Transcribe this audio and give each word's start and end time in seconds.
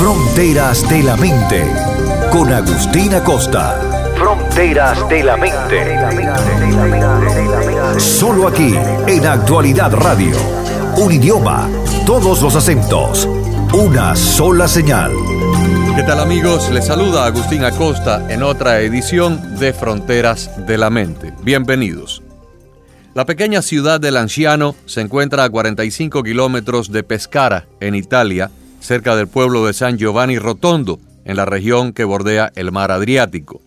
Fronteras 0.00 0.88
de 0.88 1.02
la 1.02 1.14
Mente, 1.14 1.62
con 2.32 2.50
Agustina 2.50 3.22
Costa. 3.22 3.78
Fronteras 4.16 5.06
de 5.10 5.22
la 5.22 5.36
Mente. 5.36 5.94
Solo 8.00 8.48
aquí, 8.48 8.74
en 9.06 9.26
Actualidad 9.26 9.92
Radio. 9.92 10.34
Un 10.96 11.12
idioma, 11.12 11.68
todos 12.06 12.40
los 12.40 12.56
acentos, 12.56 13.28
una 13.74 14.16
sola 14.16 14.68
señal. 14.68 15.12
¿Qué 15.94 16.02
tal 16.04 16.20
amigos? 16.20 16.70
Les 16.70 16.86
saluda 16.86 17.26
Agustín 17.26 17.62
Acosta 17.62 18.24
en 18.32 18.42
otra 18.42 18.80
edición 18.80 19.58
de 19.58 19.74
Fronteras 19.74 20.66
de 20.66 20.78
la 20.78 20.88
Mente. 20.88 21.34
Bienvenidos. 21.42 22.22
La 23.12 23.26
pequeña 23.26 23.60
ciudad 23.60 24.00
de 24.00 24.12
Lanciano 24.12 24.74
se 24.86 25.02
encuentra 25.02 25.44
a 25.44 25.50
45 25.50 26.22
kilómetros 26.22 26.90
de 26.90 27.02
Pescara, 27.02 27.66
en 27.80 27.94
Italia, 27.94 28.50
cerca 28.80 29.14
del 29.16 29.28
pueblo 29.28 29.64
de 29.66 29.72
San 29.72 29.98
Giovanni 29.98 30.38
Rotondo, 30.38 30.98
en 31.24 31.36
la 31.36 31.44
región 31.44 31.92
que 31.92 32.04
bordea 32.04 32.50
el 32.56 32.72
mar 32.72 32.90
Adriático. 32.90 33.60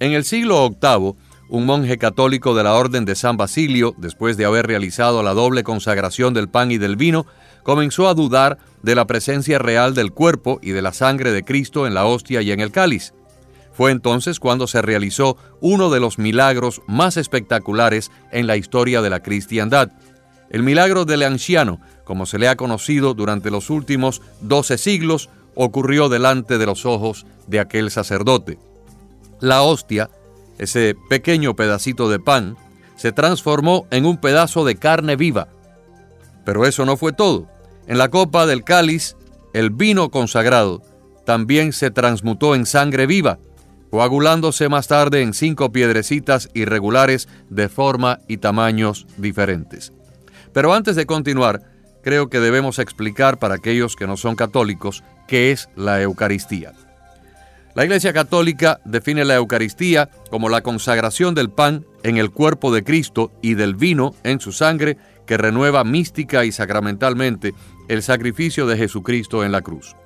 En 0.00 0.12
el 0.12 0.24
siglo 0.24 0.70
VIII, 0.70 1.14
un 1.48 1.66
monje 1.66 1.98
católico 1.98 2.54
de 2.54 2.64
la 2.64 2.74
Orden 2.74 3.04
de 3.04 3.14
San 3.14 3.36
Basilio, 3.36 3.94
después 3.98 4.36
de 4.36 4.44
haber 4.44 4.66
realizado 4.66 5.22
la 5.22 5.34
doble 5.34 5.62
consagración 5.62 6.34
del 6.34 6.48
pan 6.48 6.70
y 6.70 6.78
del 6.78 6.96
vino, 6.96 7.26
comenzó 7.62 8.08
a 8.08 8.14
dudar 8.14 8.58
de 8.82 8.94
la 8.94 9.06
presencia 9.06 9.58
real 9.58 9.94
del 9.94 10.12
cuerpo 10.12 10.58
y 10.62 10.70
de 10.70 10.82
la 10.82 10.92
sangre 10.92 11.32
de 11.32 11.44
Cristo 11.44 11.86
en 11.86 11.94
la 11.94 12.04
hostia 12.04 12.42
y 12.42 12.52
en 12.52 12.60
el 12.60 12.70
cáliz. 12.70 13.14
Fue 13.72 13.90
entonces 13.90 14.38
cuando 14.38 14.66
se 14.66 14.82
realizó 14.82 15.36
uno 15.60 15.90
de 15.90 15.98
los 15.98 16.18
milagros 16.18 16.82
más 16.86 17.16
espectaculares 17.16 18.10
en 18.30 18.46
la 18.46 18.56
historia 18.56 19.02
de 19.02 19.10
la 19.10 19.20
cristiandad. 19.20 19.90
El 20.50 20.62
milagro 20.62 21.04
del 21.04 21.22
anciano, 21.24 21.80
como 22.04 22.26
se 22.26 22.38
le 22.38 22.48
ha 22.48 22.56
conocido 22.56 23.14
durante 23.14 23.50
los 23.50 23.70
últimos 23.70 24.22
doce 24.40 24.78
siglos, 24.78 25.30
ocurrió 25.54 26.08
delante 26.08 26.58
de 26.58 26.66
los 26.66 26.86
ojos 26.86 27.26
de 27.46 27.60
aquel 27.60 27.90
sacerdote. 27.90 28.58
La 29.40 29.62
hostia, 29.62 30.10
ese 30.58 30.94
pequeño 31.08 31.56
pedacito 31.56 32.08
de 32.08 32.18
pan, 32.18 32.56
se 32.96 33.12
transformó 33.12 33.86
en 33.90 34.06
un 34.06 34.18
pedazo 34.18 34.64
de 34.64 34.76
carne 34.76 35.16
viva. 35.16 35.48
Pero 36.44 36.66
eso 36.66 36.84
no 36.84 36.96
fue 36.96 37.12
todo. 37.12 37.48
En 37.86 37.98
la 37.98 38.08
copa 38.08 38.46
del 38.46 38.64
cáliz, 38.64 39.16
el 39.52 39.70
vino 39.70 40.10
consagrado 40.10 40.82
también 41.24 41.72
se 41.72 41.90
transmutó 41.90 42.54
en 42.54 42.66
sangre 42.66 43.06
viva, 43.06 43.38
coagulándose 43.90 44.68
más 44.68 44.88
tarde 44.88 45.22
en 45.22 45.34
cinco 45.34 45.72
piedrecitas 45.72 46.48
irregulares 46.54 47.28
de 47.48 47.68
forma 47.68 48.20
y 48.28 48.38
tamaños 48.38 49.06
diferentes. 49.16 49.92
Pero 50.52 50.74
antes 50.74 50.96
de 50.96 51.06
continuar, 51.06 51.62
creo 52.04 52.28
que 52.28 52.38
debemos 52.38 52.78
explicar 52.78 53.38
para 53.38 53.56
aquellos 53.56 53.96
que 53.96 54.06
no 54.06 54.16
son 54.16 54.36
católicos 54.36 55.02
qué 55.26 55.50
es 55.50 55.68
la 55.74 56.00
Eucaristía. 56.00 56.72
La 57.74 57.84
Iglesia 57.84 58.12
Católica 58.12 58.80
define 58.84 59.24
la 59.24 59.34
Eucaristía 59.34 60.08
como 60.30 60.48
la 60.48 60.60
consagración 60.60 61.34
del 61.34 61.50
pan 61.50 61.84
en 62.04 62.18
el 62.18 62.30
cuerpo 62.30 62.72
de 62.72 62.84
Cristo 62.84 63.32
y 63.42 63.54
del 63.54 63.74
vino 63.74 64.14
en 64.22 64.38
su 64.38 64.52
sangre 64.52 64.96
que 65.26 65.36
renueva 65.36 65.82
mística 65.82 66.44
y 66.44 66.52
sacramentalmente 66.52 67.52
el 67.88 68.02
sacrificio 68.02 68.66
de 68.66 68.76
Jesucristo 68.76 69.42
en 69.42 69.50
la 69.50 69.62
cruz. 69.62 69.96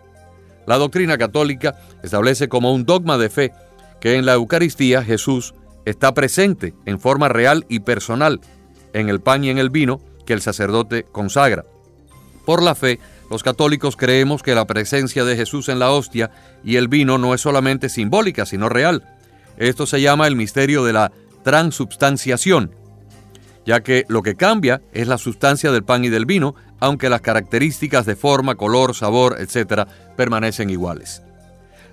La 0.67 0.77
doctrina 0.77 1.19
católica 1.19 1.77
establece 2.03 2.49
como 2.49 2.73
un 2.73 2.87
dogma 2.87 3.19
de 3.19 3.29
fe 3.29 3.53
que 4.01 4.17
en 4.17 4.25
la 4.25 4.35
Eucaristía 4.35 5.03
Jesús 5.03 5.55
está 5.85 6.15
presente 6.15 6.75
en 6.87 7.01
forma 7.01 7.29
real 7.29 7.67
y 7.69 7.81
personal 7.81 8.41
en 8.93 9.09
el 9.09 9.21
pan 9.21 9.45
y 9.45 9.51
en 9.51 9.59
el 9.59 9.71
vino 9.71 10.01
que 10.25 10.33
el 10.33 10.41
sacerdote 10.41 11.05
consagra. 11.11 11.65
Por 12.49 12.63
la 12.63 12.75
fe, 12.75 12.99
los 13.29 13.43
católicos 13.43 13.95
creemos 13.95 14.43
que 14.43 14.55
la 14.55 14.67
presencia 14.67 15.23
de 15.27 15.37
Jesús 15.37 15.69
en 15.69 15.79
la 15.79 15.91
hostia 15.91 16.31
y 16.65 16.77
el 16.77 16.89
vino 16.89 17.19
no 17.19 17.35
es 17.35 17.43
solamente 17.43 17.91
simbólica, 17.91 18.47
sino 18.47 18.71
real. 18.71 19.05
Esto 19.59 19.85
se 19.85 20.01
llama 20.01 20.27
el 20.27 20.35
misterio 20.35 20.83
de 20.83 20.95
la 20.95 21.13
transubstanciación, 21.45 22.71
ya 23.67 23.83
que 23.83 24.07
lo 24.09 24.23
que 24.23 24.35
cambia 24.35 24.81
es 24.95 25.09
la 25.09 25.19
sustancia 25.19 25.71
del 25.73 25.85
pan 25.85 26.07
y 26.07 26.09
del 26.09 26.25
vino, 26.25 26.55
aunque 26.81 27.11
las 27.11 27.21
características 27.21 28.07
de 28.07 28.17
forma, 28.17 28.55
color, 28.55 28.95
sabor, 28.95 29.37
etc., 29.39 29.87
permanecen 30.17 30.71
iguales. 30.71 31.21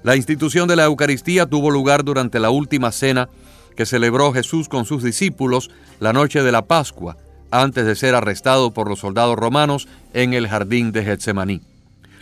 La 0.04 0.16
institución 0.16 0.70
de 0.70 0.78
la 0.78 0.86
Eucaristía 0.86 1.48
tuvo 1.48 1.70
lugar 1.70 2.06
durante 2.06 2.40
la 2.40 2.50
última 2.50 2.94
cena 2.94 3.28
que 3.76 3.86
celebró 3.86 4.32
Jesús 4.32 4.70
con 4.70 4.86
sus 4.86 5.04
discípulos 5.04 5.70
la 6.00 6.14
noche 6.14 6.44
de 6.44 6.54
la 6.54 6.66
Pascua, 6.66 7.18
antes 7.62 7.86
de 7.86 7.96
ser 7.96 8.16
arrestado 8.16 8.74
por 8.74 8.90
los 8.90 9.00
soldados 9.00 9.36
romanos 9.36 9.88
en 10.14 10.34
el 10.34 10.48
jardín 10.48 10.92
de 10.92 11.04
Getsemaní. 11.04 11.62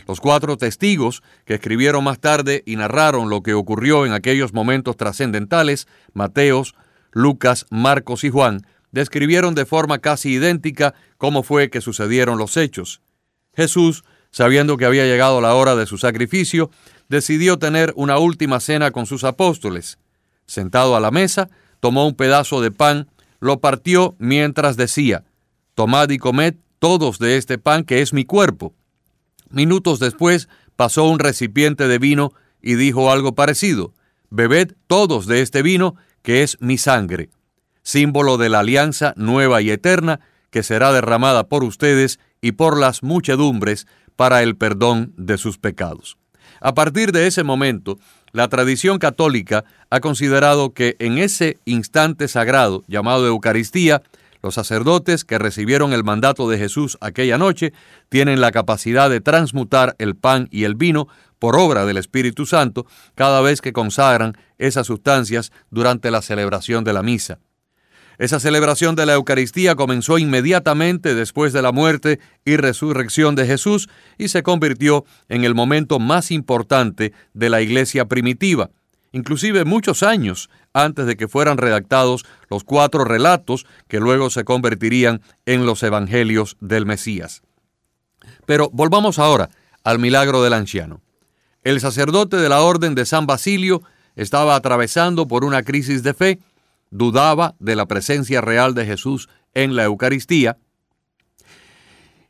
Los 0.06 0.20
cuatro 0.20 0.56
testigos 0.56 1.22
que 1.46 1.54
escribieron 1.54 2.04
más 2.04 2.18
tarde 2.18 2.62
y 2.66 2.76
narraron 2.76 3.30
lo 3.30 3.42
que 3.42 3.54
ocurrió 3.54 4.04
en 4.04 4.12
aquellos 4.12 4.52
momentos 4.52 4.96
trascendentales, 4.96 5.88
Mateos, 6.12 6.74
Lucas, 7.12 7.66
Marcos 7.70 8.24
y 8.24 8.30
Juan, 8.30 8.66
describieron 8.92 9.54
de 9.54 9.64
forma 9.64 9.98
casi 9.98 10.32
idéntica 10.32 10.94
cómo 11.16 11.42
fue 11.42 11.70
que 11.70 11.80
sucedieron 11.80 12.38
los 12.38 12.56
hechos. 12.56 13.00
Jesús, 13.56 14.04
sabiendo 14.30 14.76
que 14.76 14.84
había 14.84 15.04
llegado 15.04 15.40
la 15.40 15.54
hora 15.54 15.74
de 15.74 15.86
su 15.86 15.96
sacrificio, 15.96 16.70
decidió 17.08 17.58
tener 17.58 17.92
una 17.96 18.18
última 18.18 18.60
cena 18.60 18.90
con 18.90 19.06
sus 19.06 19.24
apóstoles. 19.24 19.98
Sentado 20.46 20.96
a 20.96 21.00
la 21.00 21.10
mesa, 21.10 21.48
tomó 21.80 22.06
un 22.06 22.14
pedazo 22.14 22.60
de 22.60 22.70
pan 22.70 23.08
lo 23.44 23.60
partió 23.60 24.16
mientras 24.18 24.78
decía, 24.78 25.24
Tomad 25.74 26.08
y 26.08 26.16
comed 26.16 26.54
todos 26.78 27.18
de 27.18 27.36
este 27.36 27.58
pan 27.58 27.84
que 27.84 28.00
es 28.00 28.14
mi 28.14 28.24
cuerpo. 28.24 28.74
Minutos 29.50 29.98
después 29.98 30.48
pasó 30.76 31.04
un 31.04 31.18
recipiente 31.18 31.86
de 31.86 31.98
vino 31.98 32.32
y 32.62 32.76
dijo 32.76 33.12
algo 33.12 33.34
parecido, 33.34 33.92
Bebed 34.30 34.72
todos 34.86 35.26
de 35.26 35.42
este 35.42 35.60
vino 35.60 35.94
que 36.22 36.42
es 36.42 36.56
mi 36.60 36.78
sangre, 36.78 37.28
símbolo 37.82 38.38
de 38.38 38.48
la 38.48 38.60
alianza 38.60 39.12
nueva 39.18 39.60
y 39.60 39.70
eterna 39.70 40.20
que 40.48 40.62
será 40.62 40.90
derramada 40.90 41.46
por 41.46 41.64
ustedes 41.64 42.20
y 42.40 42.52
por 42.52 42.78
las 42.78 43.02
muchedumbres 43.02 43.86
para 44.16 44.42
el 44.42 44.56
perdón 44.56 45.12
de 45.18 45.36
sus 45.36 45.58
pecados. 45.58 46.16
A 46.62 46.72
partir 46.72 47.12
de 47.12 47.26
ese 47.26 47.44
momento, 47.44 47.98
la 48.34 48.48
tradición 48.48 48.98
católica 48.98 49.64
ha 49.90 50.00
considerado 50.00 50.74
que 50.74 50.96
en 50.98 51.18
ese 51.18 51.56
instante 51.64 52.26
sagrado 52.26 52.82
llamado 52.88 53.28
Eucaristía, 53.28 54.02
los 54.42 54.54
sacerdotes 54.56 55.24
que 55.24 55.38
recibieron 55.38 55.92
el 55.92 56.02
mandato 56.02 56.50
de 56.50 56.58
Jesús 56.58 56.98
aquella 57.00 57.38
noche 57.38 57.72
tienen 58.08 58.40
la 58.40 58.50
capacidad 58.50 59.08
de 59.08 59.20
transmutar 59.20 59.94
el 59.98 60.16
pan 60.16 60.48
y 60.50 60.64
el 60.64 60.74
vino 60.74 61.06
por 61.38 61.56
obra 61.56 61.86
del 61.86 61.96
Espíritu 61.96 62.44
Santo 62.44 62.86
cada 63.14 63.40
vez 63.40 63.60
que 63.60 63.72
consagran 63.72 64.36
esas 64.58 64.88
sustancias 64.88 65.52
durante 65.70 66.10
la 66.10 66.20
celebración 66.20 66.82
de 66.82 66.92
la 66.92 67.04
misa. 67.04 67.38
Esa 68.18 68.38
celebración 68.38 68.94
de 68.94 69.06
la 69.06 69.14
Eucaristía 69.14 69.74
comenzó 69.74 70.18
inmediatamente 70.18 71.14
después 71.14 71.52
de 71.52 71.62
la 71.62 71.72
muerte 71.72 72.20
y 72.44 72.56
resurrección 72.56 73.34
de 73.34 73.46
Jesús 73.46 73.88
y 74.18 74.28
se 74.28 74.42
convirtió 74.42 75.04
en 75.28 75.44
el 75.44 75.54
momento 75.54 75.98
más 75.98 76.30
importante 76.30 77.12
de 77.32 77.50
la 77.50 77.60
iglesia 77.60 78.04
primitiva, 78.04 78.70
inclusive 79.12 79.64
muchos 79.64 80.02
años 80.02 80.48
antes 80.72 81.06
de 81.06 81.16
que 81.16 81.28
fueran 81.28 81.58
redactados 81.58 82.24
los 82.50 82.62
cuatro 82.62 83.04
relatos 83.04 83.66
que 83.88 84.00
luego 84.00 84.30
se 84.30 84.44
convertirían 84.44 85.20
en 85.44 85.66
los 85.66 85.82
evangelios 85.82 86.56
del 86.60 86.86
Mesías. 86.86 87.42
Pero 88.46 88.70
volvamos 88.72 89.18
ahora 89.18 89.50
al 89.82 89.98
milagro 89.98 90.42
del 90.42 90.52
anciano. 90.52 91.00
El 91.62 91.80
sacerdote 91.80 92.36
de 92.36 92.48
la 92.48 92.60
Orden 92.60 92.94
de 92.94 93.06
San 93.06 93.26
Basilio 93.26 93.82
estaba 94.16 94.54
atravesando 94.54 95.26
por 95.26 95.44
una 95.44 95.62
crisis 95.62 96.02
de 96.02 96.14
fe 96.14 96.38
dudaba 96.94 97.56
de 97.58 97.74
la 97.74 97.86
presencia 97.86 98.40
real 98.40 98.72
de 98.72 98.86
Jesús 98.86 99.28
en 99.52 99.74
la 99.74 99.82
Eucaristía 99.82 100.58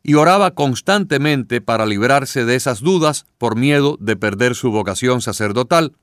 y 0.02 0.14
oraba 0.14 0.54
constantemente 0.54 1.60
para 1.60 1.84
librarse 1.84 2.46
de 2.46 2.56
esas 2.56 2.80
dudas 2.80 3.26
por 3.36 3.56
miedo 3.56 3.98
de 4.00 4.16
perder 4.16 4.54
su 4.54 4.70
vocación 4.70 5.20
sacerdotal. 5.20 5.96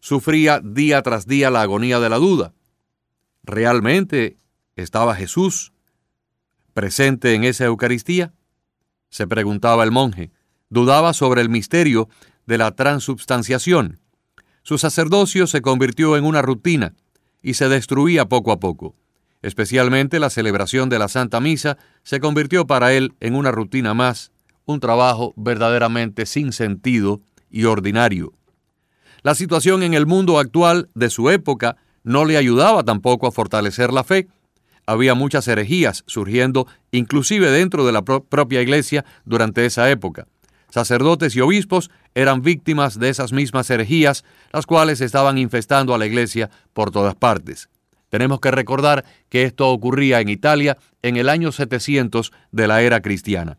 Sufría 0.00 0.60
día 0.60 1.00
tras 1.02 1.26
día 1.26 1.50
la 1.50 1.62
agonía 1.62 2.00
de 2.00 2.08
la 2.08 2.16
duda. 2.16 2.54
¿Realmente 3.44 4.36
estaba 4.74 5.14
Jesús 5.14 5.72
presente 6.74 7.34
en 7.34 7.44
esa 7.44 7.66
Eucaristía? 7.66 8.32
Se 9.10 9.28
preguntaba 9.28 9.84
el 9.84 9.92
monje. 9.92 10.32
Dudaba 10.70 11.14
sobre 11.14 11.40
el 11.40 11.50
misterio 11.50 12.08
de 12.46 12.58
la 12.58 12.72
transubstanciación. 12.72 14.00
Su 14.64 14.76
sacerdocio 14.76 15.46
se 15.46 15.62
convirtió 15.62 16.16
en 16.16 16.24
una 16.24 16.42
rutina 16.42 16.94
y 17.42 17.54
se 17.54 17.68
destruía 17.68 18.26
poco 18.26 18.52
a 18.52 18.60
poco. 18.60 18.94
Especialmente 19.42 20.18
la 20.18 20.30
celebración 20.30 20.88
de 20.88 20.98
la 20.98 21.08
Santa 21.08 21.40
Misa 21.40 21.78
se 22.02 22.20
convirtió 22.20 22.66
para 22.66 22.92
él 22.92 23.14
en 23.20 23.34
una 23.34 23.52
rutina 23.52 23.94
más, 23.94 24.32
un 24.64 24.80
trabajo 24.80 25.32
verdaderamente 25.36 26.26
sin 26.26 26.52
sentido 26.52 27.20
y 27.50 27.64
ordinario. 27.64 28.32
La 29.22 29.34
situación 29.34 29.82
en 29.82 29.94
el 29.94 30.06
mundo 30.06 30.38
actual 30.38 30.88
de 30.94 31.10
su 31.10 31.30
época 31.30 31.76
no 32.02 32.24
le 32.24 32.36
ayudaba 32.36 32.84
tampoco 32.84 33.26
a 33.26 33.32
fortalecer 33.32 33.92
la 33.92 34.04
fe. 34.04 34.28
Había 34.86 35.14
muchas 35.14 35.46
herejías 35.48 36.04
surgiendo 36.06 36.66
inclusive 36.90 37.50
dentro 37.50 37.84
de 37.84 37.92
la 37.92 38.02
propia 38.02 38.62
iglesia 38.62 39.04
durante 39.24 39.66
esa 39.66 39.90
época. 39.90 40.26
Sacerdotes 40.70 41.34
y 41.34 41.40
obispos 41.40 41.90
eran 42.14 42.42
víctimas 42.42 42.98
de 42.98 43.08
esas 43.08 43.32
mismas 43.32 43.70
herejías, 43.70 44.24
las 44.52 44.66
cuales 44.66 45.00
estaban 45.00 45.38
infestando 45.38 45.94
a 45.94 45.98
la 45.98 46.06
iglesia 46.06 46.50
por 46.72 46.90
todas 46.90 47.14
partes. 47.14 47.68
Tenemos 48.10 48.40
que 48.40 48.50
recordar 48.50 49.04
que 49.28 49.44
esto 49.44 49.68
ocurría 49.68 50.20
en 50.20 50.28
Italia 50.28 50.78
en 51.02 51.16
el 51.16 51.28
año 51.28 51.52
700 51.52 52.32
de 52.52 52.66
la 52.66 52.82
era 52.82 53.00
cristiana. 53.00 53.58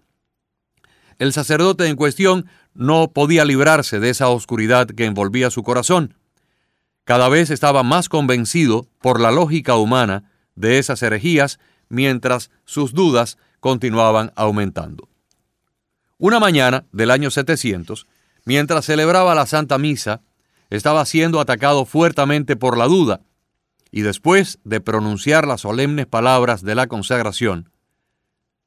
El 1.18 1.34
sacerdote 1.34 1.88
en 1.88 1.96
cuestión 1.96 2.46
no 2.74 3.12
podía 3.12 3.44
librarse 3.44 4.00
de 4.00 4.10
esa 4.10 4.30
oscuridad 4.30 4.88
que 4.88 5.06
envolvía 5.06 5.50
su 5.52 5.64
corazón. 5.64 6.16
Cada 7.04 7.28
vez 7.28 7.50
estaba 7.50 7.84
más 7.84 8.08
convencido 8.08 8.88
por 9.02 9.20
la 9.20 9.32
lógica 9.32 9.76
humana 9.76 10.32
de 10.56 10.80
esas 10.80 11.02
herejías, 11.04 11.60
mientras 11.90 12.52
sus 12.66 12.94
dudas 12.94 13.38
continuaban 13.60 14.32
aumentando. 14.36 15.10
Una 16.22 16.42
mañana 16.42 16.86
del 16.92 17.12
año 17.12 17.32
700, 17.32 18.06
mientras 18.44 18.86
celebraba 18.86 19.34
la 19.36 19.46
Santa 19.46 19.78
Misa, 19.78 20.22
estaba 20.70 21.06
siendo 21.06 21.40
atacado 21.40 21.86
fuertemente 21.86 22.58
por 22.58 22.78
la 22.78 22.88
duda, 22.88 23.22
y 23.90 24.02
después 24.02 24.60
de 24.66 24.82
pronunciar 24.82 25.48
las 25.48 25.62
solemnes 25.62 26.08
palabras 26.08 26.62
de 26.62 26.76
la 26.76 26.88
consagración, 26.88 27.72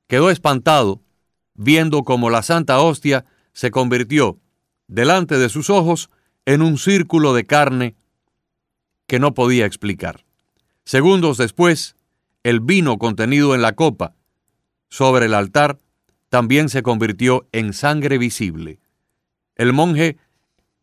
quedó 0.09 0.31
espantado 0.31 1.03
viendo 1.53 2.05
cómo 2.05 2.31
la 2.31 2.43
Santa 2.43 2.81
Hostia 2.81 3.27
se 3.53 3.71
convirtió 3.71 4.41
delante 4.89 5.37
de 5.37 5.51
sus 5.51 5.69
ojos 5.69 6.09
en 6.47 6.63
un 6.63 6.79
círculo 6.79 7.35
de 7.35 7.45
carne 7.45 7.97
que 9.07 9.19
no 9.19 9.35
podía 9.35 9.67
explicar. 9.67 10.25
Segundos 10.87 11.37
después, 11.37 11.97
el 12.45 12.61
vino 12.61 12.97
contenido 12.97 13.55
en 13.55 13.61
la 13.61 13.75
copa 13.75 14.15
sobre 14.89 15.27
el 15.27 15.35
altar 15.35 15.79
también 16.33 16.71
se 16.71 16.83
convirtió 16.83 17.47
en 17.53 17.75
sangre 17.75 18.17
visible. 18.17 18.81
El 19.55 19.75
monje 19.75 20.17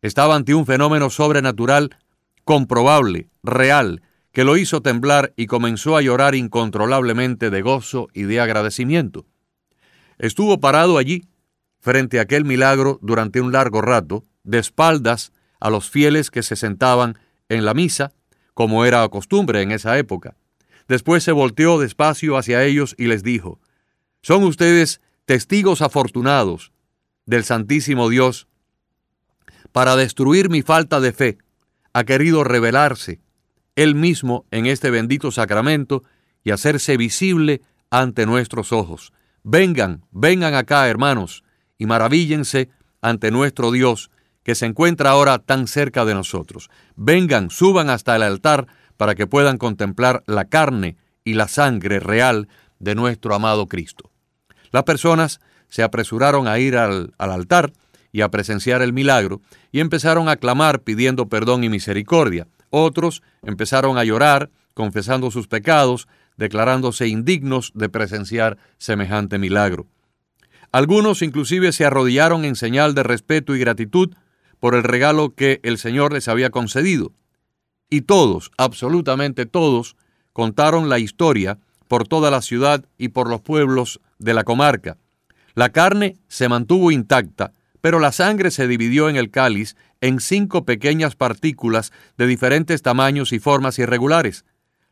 estaba 0.00 0.36
ante 0.36 0.54
un 0.54 0.64
fenómeno 0.64 1.10
sobrenatural 1.10 1.96
comprobable, 2.44 3.30
real, 3.42 4.00
que 4.30 4.44
lo 4.44 4.56
hizo 4.56 4.80
temblar 4.80 5.32
y 5.34 5.46
comenzó 5.46 5.96
a 5.96 6.02
llorar 6.02 6.36
incontrolablemente 6.36 7.50
de 7.50 7.62
gozo 7.62 8.06
y 8.14 8.22
de 8.22 8.38
agradecimiento. 8.38 9.26
Estuvo 10.18 10.60
parado 10.60 10.98
allí, 10.98 11.24
frente 11.80 12.20
a 12.20 12.22
aquel 12.22 12.44
milagro, 12.44 13.00
durante 13.02 13.40
un 13.40 13.50
largo 13.50 13.82
rato, 13.82 14.24
de 14.44 14.60
espaldas 14.60 15.32
a 15.58 15.68
los 15.68 15.90
fieles 15.90 16.30
que 16.30 16.44
se 16.44 16.54
sentaban 16.54 17.18
en 17.48 17.64
la 17.64 17.74
misa, 17.74 18.12
como 18.54 18.84
era 18.84 19.08
costumbre 19.08 19.62
en 19.62 19.72
esa 19.72 19.98
época. 19.98 20.36
Después 20.86 21.24
se 21.24 21.32
volteó 21.32 21.80
despacio 21.80 22.36
hacia 22.36 22.62
ellos 22.62 22.94
y 22.96 23.06
les 23.08 23.24
dijo, 23.24 23.58
Son 24.22 24.44
ustedes 24.44 25.00
testigos 25.30 25.80
afortunados 25.80 26.72
del 27.24 27.44
Santísimo 27.44 28.08
Dios. 28.08 28.48
Para 29.70 29.94
destruir 29.94 30.50
mi 30.50 30.62
falta 30.62 30.98
de 30.98 31.12
fe, 31.12 31.38
ha 31.92 32.02
querido 32.02 32.42
revelarse 32.42 33.20
él 33.76 33.94
mismo 33.94 34.44
en 34.50 34.66
este 34.66 34.90
bendito 34.90 35.30
sacramento 35.30 36.02
y 36.42 36.50
hacerse 36.50 36.96
visible 36.96 37.62
ante 37.90 38.26
nuestros 38.26 38.72
ojos. 38.72 39.12
Vengan, 39.44 40.04
vengan 40.10 40.54
acá, 40.54 40.88
hermanos, 40.88 41.44
y 41.78 41.86
maravíllense 41.86 42.68
ante 43.00 43.30
nuestro 43.30 43.70
Dios, 43.70 44.10
que 44.42 44.56
se 44.56 44.66
encuentra 44.66 45.10
ahora 45.10 45.38
tan 45.38 45.68
cerca 45.68 46.04
de 46.04 46.14
nosotros. 46.14 46.70
Vengan, 46.96 47.50
suban 47.50 47.88
hasta 47.88 48.16
el 48.16 48.24
altar 48.24 48.66
para 48.96 49.14
que 49.14 49.28
puedan 49.28 49.58
contemplar 49.58 50.24
la 50.26 50.46
carne 50.46 50.96
y 51.22 51.34
la 51.34 51.46
sangre 51.46 52.00
real 52.00 52.48
de 52.80 52.96
nuestro 52.96 53.32
amado 53.32 53.68
Cristo. 53.68 54.09
Las 54.72 54.84
personas 54.84 55.40
se 55.68 55.82
apresuraron 55.82 56.48
a 56.48 56.58
ir 56.58 56.76
al, 56.76 57.12
al 57.18 57.32
altar 57.32 57.72
y 58.12 58.22
a 58.22 58.30
presenciar 58.30 58.82
el 58.82 58.92
milagro 58.92 59.40
y 59.72 59.80
empezaron 59.80 60.28
a 60.28 60.36
clamar 60.36 60.80
pidiendo 60.82 61.28
perdón 61.28 61.64
y 61.64 61.68
misericordia. 61.68 62.48
Otros 62.70 63.22
empezaron 63.42 63.98
a 63.98 64.04
llorar, 64.04 64.50
confesando 64.74 65.30
sus 65.30 65.48
pecados, 65.48 66.08
declarándose 66.36 67.08
indignos 67.08 67.72
de 67.74 67.88
presenciar 67.88 68.56
semejante 68.78 69.38
milagro. 69.38 69.86
Algunos 70.72 71.22
inclusive 71.22 71.72
se 71.72 71.84
arrodillaron 71.84 72.44
en 72.44 72.54
señal 72.54 72.94
de 72.94 73.02
respeto 73.02 73.56
y 73.56 73.58
gratitud 73.58 74.14
por 74.60 74.74
el 74.74 74.84
regalo 74.84 75.34
que 75.34 75.58
el 75.64 75.78
Señor 75.78 76.12
les 76.12 76.28
había 76.28 76.50
concedido. 76.50 77.12
Y 77.88 78.02
todos, 78.02 78.52
absolutamente 78.56 79.46
todos, 79.46 79.96
contaron 80.32 80.88
la 80.88 81.00
historia 81.00 81.58
por 81.88 82.06
toda 82.06 82.30
la 82.30 82.40
ciudad 82.40 82.84
y 82.98 83.08
por 83.08 83.28
los 83.28 83.40
pueblos 83.40 84.00
de 84.20 84.34
la 84.34 84.44
comarca. 84.44 84.96
La 85.54 85.70
carne 85.70 86.16
se 86.28 86.48
mantuvo 86.48 86.92
intacta, 86.92 87.52
pero 87.80 87.98
la 87.98 88.12
sangre 88.12 88.50
se 88.50 88.68
dividió 88.68 89.08
en 89.08 89.16
el 89.16 89.30
cáliz 89.30 89.74
en 90.00 90.20
cinco 90.20 90.64
pequeñas 90.64 91.16
partículas 91.16 91.92
de 92.16 92.26
diferentes 92.26 92.82
tamaños 92.82 93.32
y 93.32 93.40
formas 93.40 93.78
irregulares. 93.78 94.44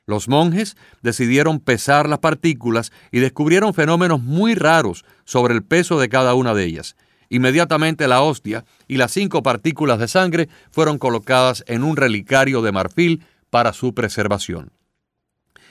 Los 0.07 0.29
monjes 0.29 0.77
decidieron 1.03 1.61
pesar 1.61 2.09
las 2.09 2.19
partículas 2.21 2.93
y 3.13 3.21
descubrieron 3.21 3.75
fenómenos 3.75 4.23
muy 4.23 4.55
raros 4.55 5.05
sobre 5.25 5.55
el 5.55 5.63
peso 5.63 6.01
de 6.01 6.09
cada 6.09 6.35
una 6.35 6.55
de 6.55 6.65
ellas. 6.65 6.97
Inmediatamente 7.29 8.09
la 8.09 8.23
hostia 8.23 8.65
y 8.87 8.97
las 8.97 9.13
cinco 9.13 9.43
partículas 9.43 9.99
de 9.99 10.09
sangre 10.09 10.49
fueron 10.71 10.99
colocadas 10.99 11.63
en 11.67 11.85
un 11.85 11.97
relicario 11.97 12.63
de 12.63 12.73
marfil 12.73 13.23
para 13.51 13.75
su 13.75 13.93
preservación. 13.93 14.73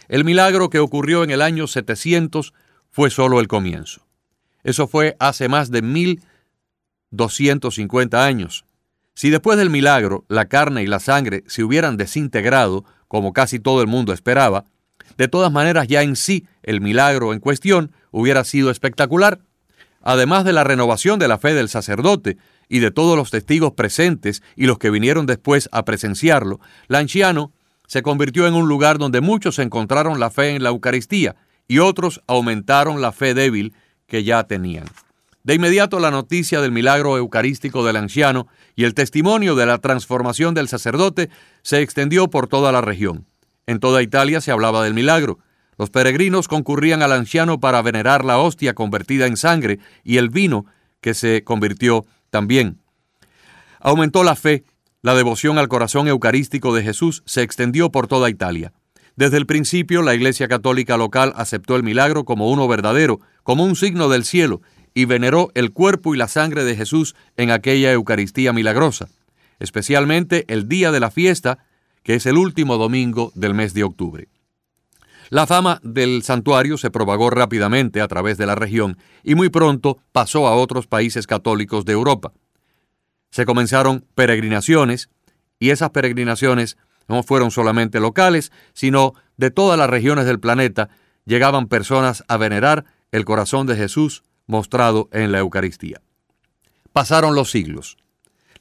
El 0.08 0.24
milagro 0.24 0.70
que 0.70 0.80
ocurrió 0.80 1.24
en 1.24 1.32
el 1.32 1.42
año 1.42 1.68
700 1.68 2.54
fue 2.92 3.10
solo 3.10 3.40
el 3.40 3.48
comienzo. 3.48 4.02
Eso 4.64 4.88
fue 4.88 5.16
hace 5.20 5.48
más 5.48 5.72
de 5.72 5.82
1250 5.82 8.26
años. 8.26 8.66
Si 9.14 9.30
después 9.30 9.58
del 9.58 9.70
milagro 9.70 10.26
la 10.28 10.46
carne 10.46 10.84
y 10.84 10.88
la 10.88 11.00
sangre 11.00 11.44
se 11.48 11.64
hubieran 11.64 11.98
desintegrado, 11.98 12.86
como 13.08 13.34
casi 13.34 13.60
todo 13.60 13.82
el 13.82 13.88
mundo 13.88 14.14
esperaba, 14.14 14.66
de 15.18 15.28
todas 15.28 15.52
maneras 15.52 15.88
ya 15.88 16.04
en 16.04 16.16
sí 16.16 16.46
el 16.64 16.82
milagro 16.82 17.34
en 17.34 17.40
cuestión 17.40 17.92
hubiera 18.12 18.44
sido 18.44 18.70
espectacular. 18.70 19.40
Además 20.02 20.46
de 20.46 20.54
la 20.54 20.64
renovación 20.64 21.18
de 21.18 21.28
la 21.28 21.38
fe 21.38 21.54
del 21.54 21.70
sacerdote 21.70 22.38
y 22.70 22.80
de 22.80 22.92
todos 22.92 23.18
los 23.18 23.32
testigos 23.32 23.74
presentes 23.74 24.44
y 24.56 24.66
los 24.66 24.78
que 24.78 24.90
vinieron 24.90 25.26
después 25.26 25.70
a 25.72 25.86
presenciarlo, 25.86 26.60
Lanciano 26.88 27.52
se 27.88 28.02
convirtió 28.02 28.48
en 28.48 28.54
un 28.54 28.68
lugar 28.68 28.98
donde 28.98 29.22
muchos 29.22 29.60
encontraron 29.60 30.20
la 30.20 30.30
fe 30.30 30.56
en 30.56 30.64
la 30.64 30.70
Eucaristía 30.70 31.36
y 31.68 31.80
otros 31.80 32.22
aumentaron 32.28 33.02
la 33.02 33.12
fe 33.12 33.34
débil 33.34 33.74
que 34.08 34.24
ya 34.24 34.44
tenían. 34.44 34.86
De 35.44 35.54
inmediato 35.54 36.00
la 36.00 36.12
noticia 36.12 36.60
del 36.60 36.72
milagro 36.72 37.18
eucarístico 37.18 37.86
del 37.86 37.96
anciano 37.96 38.48
y 38.76 38.84
el 38.84 38.94
testimonio 38.94 39.56
de 39.56 39.66
la 39.66 39.78
transformación 39.78 40.54
del 40.54 40.68
sacerdote 40.68 41.30
se 41.62 41.82
extendió 41.82 42.30
por 42.30 42.48
toda 42.48 42.72
la 42.72 42.82
región. 42.82 43.26
En 43.66 43.80
toda 43.80 44.02
Italia 44.02 44.42
se 44.42 44.52
hablaba 44.52 44.84
del 44.84 44.94
milagro. 44.94 45.40
Los 45.78 45.90
peregrinos 45.90 46.48
concurrían 46.48 47.02
al 47.02 47.14
anciano 47.14 47.60
para 47.60 47.82
venerar 47.82 48.26
la 48.26 48.40
hostia 48.40 48.74
convertida 48.74 49.26
en 49.26 49.38
sangre 49.38 49.80
y 50.04 50.18
el 50.18 50.30
vino 50.30 50.66
que 51.00 51.14
se 51.14 51.44
convirtió 51.44 52.06
también. 52.30 52.82
Aumentó 53.80 54.24
la 54.24 54.36
fe, 54.36 54.66
la 55.02 55.16
devoción 55.16 55.58
al 55.58 55.68
corazón 55.68 56.08
eucarístico 56.08 56.76
de 56.76 56.84
Jesús 56.84 57.24
se 57.26 57.44
extendió 57.44 57.92
por 57.92 58.08
toda 58.08 58.30
Italia. 58.30 58.74
Desde 59.18 59.38
el 59.38 59.48
principio 59.48 60.04
la 60.04 60.14
Iglesia 60.14 60.48
Católica 60.48 60.96
local 60.96 61.34
aceptó 61.36 61.76
el 61.76 61.82
milagro 61.82 62.24
como 62.24 62.52
uno 62.52 62.68
verdadero, 62.68 63.20
como 63.42 63.66
un 63.66 63.76
signo 63.76 64.10
del 64.10 64.24
cielo, 64.24 64.62
y 64.94 65.06
veneró 65.06 65.50
el 65.56 65.72
cuerpo 65.74 66.14
y 66.14 66.20
la 66.20 66.28
sangre 66.28 66.64
de 66.64 66.76
Jesús 66.76 67.16
en 67.36 67.50
aquella 67.50 67.92
Eucaristía 67.92 68.54
milagrosa, 68.54 69.10
especialmente 69.58 70.46
el 70.48 70.70
día 70.70 70.92
de 70.92 71.00
la 71.00 71.10
fiesta, 71.10 71.58
que 72.04 72.14
es 72.14 72.28
el 72.28 72.38
último 72.38 72.78
domingo 72.78 73.32
del 73.34 73.56
mes 73.56 73.74
de 73.74 73.84
octubre. 73.84 74.28
La 75.30 75.48
fama 75.48 75.80
del 75.82 76.22
santuario 76.22 76.78
se 76.78 76.92
propagó 76.92 77.32
rápidamente 77.32 78.02
a 78.02 78.08
través 78.08 78.38
de 78.38 78.46
la 78.46 78.54
región 78.54 79.00
y 79.24 79.34
muy 79.34 79.50
pronto 79.50 79.98
pasó 80.12 80.48
a 80.48 80.56
otros 80.56 80.86
países 80.86 81.26
católicos 81.26 81.86
de 81.86 81.94
Europa. 81.94 82.34
Se 83.32 83.46
comenzaron 83.46 84.06
peregrinaciones 84.14 85.10
y 85.60 85.72
esas 85.72 85.90
peregrinaciones 85.90 86.78
no 87.08 87.24
fueron 87.24 87.52
solamente 87.52 88.00
locales, 88.00 88.52
sino 88.74 89.14
de 89.38 89.52
todas 89.52 89.78
las 89.78 89.90
regiones 89.90 90.26
del 90.26 90.40
planeta 90.40 90.90
llegaban 91.26 91.68
personas 91.68 92.24
a 92.28 92.38
venerar 92.38 92.86
el 93.12 93.26
corazón 93.26 93.68
de 93.68 93.76
Jesús 93.76 94.24
mostrado 94.46 95.10
en 95.12 95.32
la 95.32 95.40
Eucaristía. 95.40 96.02
Pasaron 96.94 97.36
los 97.36 97.52
siglos. 97.52 97.98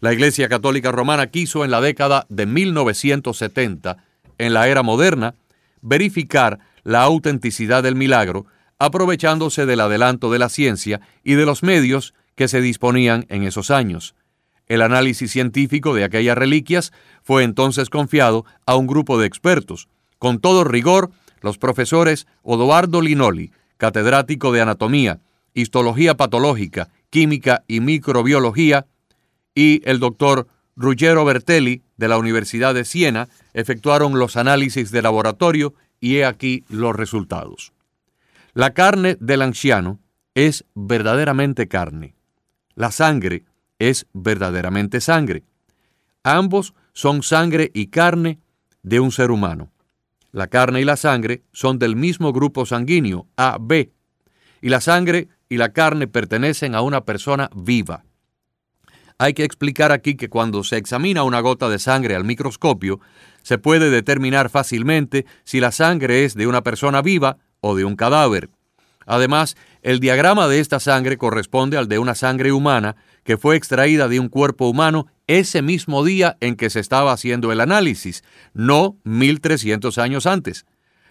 La 0.01 0.13
Iglesia 0.13 0.49
Católica 0.49 0.93
Romana 0.93 1.29
quiso 1.29 1.65
en 1.65 1.71
la 1.71 1.81
década 1.81 2.27
de 2.29 2.45
1970, 2.45 3.97
en 4.39 4.53
la 4.53 4.69
era 4.69 4.83
moderna, 4.83 5.35
verificar 5.81 6.59
la 6.85 7.03
autenticidad 7.03 7.83
del 7.83 7.95
milagro, 7.95 8.47
aprovechándose 8.79 9.65
del 9.65 9.81
adelanto 9.81 10.31
de 10.31 10.39
la 10.39 10.49
ciencia 10.49 11.01
y 11.25 11.35
de 11.35 11.47
los 11.47 11.63
medios 11.63 12.15
que 12.35 12.49
se 12.49 12.61
disponían 12.61 13.25
en 13.31 13.45
esos 13.45 13.71
años. 13.71 14.15
El 14.67 14.83
análisis 14.83 15.31
científico 15.31 15.95
de 15.95 16.05
aquellas 16.05 16.37
reliquias 16.37 16.93
fue 17.23 17.45
entonces 17.45 17.89
confiado 17.89 18.45
a 18.67 18.77
un 18.77 18.87
grupo 18.87 19.19
de 19.19 19.27
expertos. 19.27 19.89
Con 20.19 20.41
todo 20.41 20.65
rigor, 20.65 21.11
los 21.41 21.59
profesores 21.59 22.27
Odoardo 22.43 23.01
Linoli, 23.01 23.53
catedrático 23.77 24.53
de 24.53 24.63
anatomía, 24.63 25.21
histología 25.55 26.17
patológica, 26.17 26.89
química 27.11 27.63
y 27.69 27.81
microbiología, 27.81 28.87
y 29.55 29.81
el 29.89 30.01
doctor 30.01 30.49
Ruggero 30.75 31.25
Bertelli, 31.25 31.83
de 31.97 32.09
la 32.09 32.19
Universidad 32.19 32.75
de 32.75 32.85
Siena, 32.85 33.29
efectuaron 33.55 34.19
los 34.19 34.37
análisis 34.37 34.91
de 34.91 35.01
laboratorio 35.01 35.75
y 36.01 36.17
he 36.17 36.27
aquí 36.27 36.65
los 36.69 36.95
resultados. 36.95 37.73
La 38.53 38.75
carne 38.75 39.17
del 39.21 39.43
anciano 39.43 39.99
es 40.35 40.65
verdaderamente 40.75 41.69
carne. 41.69 42.15
La 42.75 42.91
sangre 42.91 43.45
es 43.79 44.07
verdaderamente 44.13 45.01
sangre. 45.01 45.45
Ambos 46.23 46.75
son 46.93 47.23
sangre 47.23 47.71
y 47.75 47.89
carne 47.89 48.41
de 48.83 49.01
un 49.01 49.13
ser 49.13 49.31
humano. 49.31 49.71
La 50.33 50.49
carne 50.49 50.81
y 50.81 50.85
la 50.85 50.97
sangre 50.97 51.43
son 51.53 51.79
del 51.79 51.97
mismo 51.97 52.33
grupo 52.33 52.67
sanguíneo, 52.67 53.27
AB, 53.37 53.91
y 54.61 54.69
la 54.69 54.81
sangre 54.81 55.29
y 55.49 55.57
la 55.57 55.73
carne 55.73 56.09
pertenecen 56.09 56.75
a 56.75 56.83
una 56.83 57.05
persona 57.05 57.51
viva. 57.55 58.05
Hay 59.19 59.33
que 59.33 59.45
explicar 59.45 59.93
aquí 59.93 60.15
que 60.17 60.29
cuando 60.29 60.63
se 60.63 60.77
examina 60.77 61.23
una 61.23 61.41
gota 61.41 61.69
de 61.71 61.79
sangre 61.79 62.15
al 62.15 62.25
microscopio, 62.25 63.01
se 63.43 63.57
puede 63.57 63.89
determinar 63.89 64.51
fácilmente 64.51 65.25
si 65.45 65.61
la 65.61 65.73
sangre 65.73 66.25
es 66.25 66.35
de 66.35 66.47
una 66.47 66.63
persona 66.63 67.01
viva 67.01 67.39
o 67.61 67.77
de 67.77 67.85
un 67.85 67.97
cadáver. 67.97 68.51
Además, 69.07 69.57
el 69.83 70.01
diagrama 70.01 70.49
de 70.49 70.61
esta 70.61 70.81
sangre 70.81 71.17
corresponde 71.17 71.79
al 71.79 71.89
de 71.89 71.99
una 71.99 72.15
sangre 72.15 72.53
humana 72.53 72.97
que 73.27 73.37
fue 73.37 73.57
extraída 73.57 74.07
de 74.09 74.21
un 74.21 74.29
cuerpo 74.29 74.69
humano 74.69 75.09
ese 75.27 75.61
mismo 75.61 76.05
día 76.05 76.37
en 76.41 76.55
que 76.55 76.71
se 76.71 76.79
estaba 76.79 77.13
haciendo 77.13 77.51
el 77.51 77.61
análisis, 77.61 78.23
no 78.55 78.97
1300 79.03 79.99
años 79.99 80.27
antes. 80.27 80.65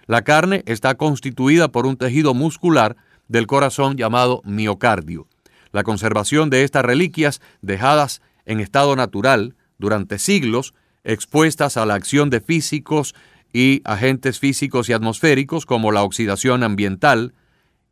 La 0.07 0.23
carne 0.23 0.63
está 0.65 0.95
constituida 0.95 1.73
por 1.73 1.85
un 1.85 1.97
tejido 1.97 2.33
muscular 2.33 2.95
del 3.27 3.47
corazón 3.47 3.97
llamado 3.97 4.41
miocardio. 4.45 5.27
La 5.73 5.83
conservación 5.83 6.49
de 6.49 6.63
estas 6.63 6.85
reliquias, 6.85 7.41
dejadas 7.61 8.21
en 8.45 8.61
estado 8.61 8.95
natural 8.95 9.55
durante 9.77 10.17
siglos, 10.17 10.73
expuestas 11.03 11.75
a 11.75 11.85
la 11.85 11.95
acción 11.95 12.29
de 12.29 12.39
físicos 12.39 13.13
y 13.51 13.81
agentes 13.83 14.39
físicos 14.39 14.87
y 14.87 14.93
atmosféricos 14.93 15.65
como 15.65 15.91
la 15.91 16.03
oxidación 16.03 16.63
ambiental, 16.63 17.33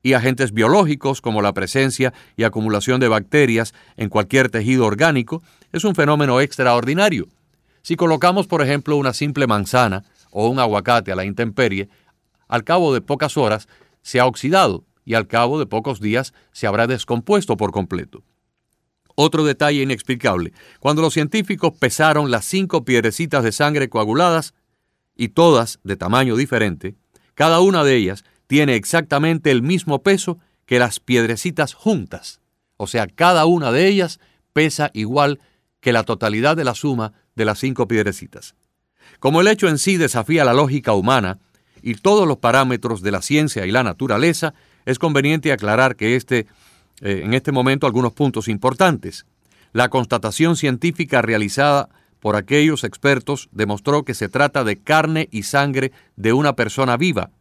y 0.03 0.13
agentes 0.13 0.51
biológicos 0.51 1.21
como 1.21 1.41
la 1.41 1.53
presencia 1.53 2.13
y 2.35 2.43
acumulación 2.43 2.99
de 2.99 3.07
bacterias 3.07 3.73
en 3.97 4.09
cualquier 4.09 4.49
tejido 4.49 4.85
orgánico, 4.85 5.41
es 5.71 5.85
un 5.85 5.95
fenómeno 5.95 6.41
extraordinario. 6.41 7.27
Si 7.81 7.95
colocamos, 7.95 8.45
por 8.45 8.61
ejemplo, 8.61 8.97
una 8.97 9.13
simple 9.13 9.47
manzana 9.47 10.03
o 10.29 10.49
un 10.49 10.59
aguacate 10.59 11.11
a 11.11 11.15
la 11.15 11.25
intemperie, 11.25 11.89
al 12.47 12.63
cabo 12.63 12.93
de 12.93 13.01
pocas 13.01 13.37
horas 13.37 13.67
se 14.01 14.19
ha 14.19 14.25
oxidado 14.25 14.83
y 15.05 15.15
al 15.15 15.27
cabo 15.27 15.57
de 15.57 15.65
pocos 15.65 15.99
días 15.99 16.33
se 16.51 16.67
habrá 16.67 16.85
descompuesto 16.85 17.57
por 17.57 17.71
completo. 17.71 18.23
Otro 19.15 19.43
detalle 19.43 19.81
inexplicable, 19.81 20.53
cuando 20.79 21.01
los 21.01 21.13
científicos 21.13 21.73
pesaron 21.79 22.31
las 22.31 22.45
cinco 22.45 22.83
piedrecitas 22.83 23.43
de 23.43 23.51
sangre 23.51 23.89
coaguladas, 23.89 24.53
y 25.15 25.29
todas 25.29 25.79
de 25.83 25.95
tamaño 25.95 26.35
diferente, 26.35 26.95
cada 27.35 27.59
una 27.59 27.83
de 27.83 27.95
ellas 27.95 28.23
tiene 28.47 28.75
exactamente 28.75 29.51
el 29.51 29.61
mismo 29.61 30.01
peso 30.03 30.39
que 30.65 30.79
las 30.79 30.99
piedrecitas 30.99 31.73
juntas. 31.73 32.39
O 32.77 32.87
sea, 32.87 33.07
cada 33.07 33.45
una 33.45 33.71
de 33.71 33.87
ellas 33.87 34.19
pesa 34.53 34.91
igual 34.93 35.39
que 35.79 35.93
la 35.93 36.03
totalidad 36.03 36.55
de 36.55 36.63
la 36.63 36.75
suma 36.75 37.13
de 37.35 37.45
las 37.45 37.59
cinco 37.59 37.87
piedrecitas. 37.87 38.55
Como 39.19 39.41
el 39.41 39.47
hecho 39.47 39.67
en 39.67 39.77
sí 39.77 39.97
desafía 39.97 40.45
la 40.45 40.53
lógica 40.53 40.93
humana 40.93 41.39
y 41.81 41.95
todos 41.95 42.27
los 42.27 42.37
parámetros 42.37 43.01
de 43.01 43.11
la 43.11 43.21
ciencia 43.21 43.65
y 43.65 43.71
la 43.71 43.83
naturaleza, 43.83 44.53
es 44.85 44.99
conveniente 44.99 45.51
aclarar 45.51 45.95
que 45.95 46.15
este, 46.15 46.47
eh, 47.01 47.21
en 47.23 47.33
este 47.33 47.51
momento 47.51 47.87
algunos 47.87 48.13
puntos 48.13 48.47
importantes. 48.47 49.25
La 49.73 49.89
constatación 49.89 50.55
científica 50.55 51.21
realizada 51.21 51.89
por 52.19 52.35
aquellos 52.35 52.83
expertos 52.83 53.49
demostró 53.51 54.03
que 54.03 54.13
se 54.13 54.29
trata 54.29 54.63
de 54.63 54.79
carne 54.79 55.27
y 55.31 55.43
sangre 55.43 55.91
de 56.15 56.31
una 56.31 56.55
persona 56.55 56.95
viva, 56.95 57.31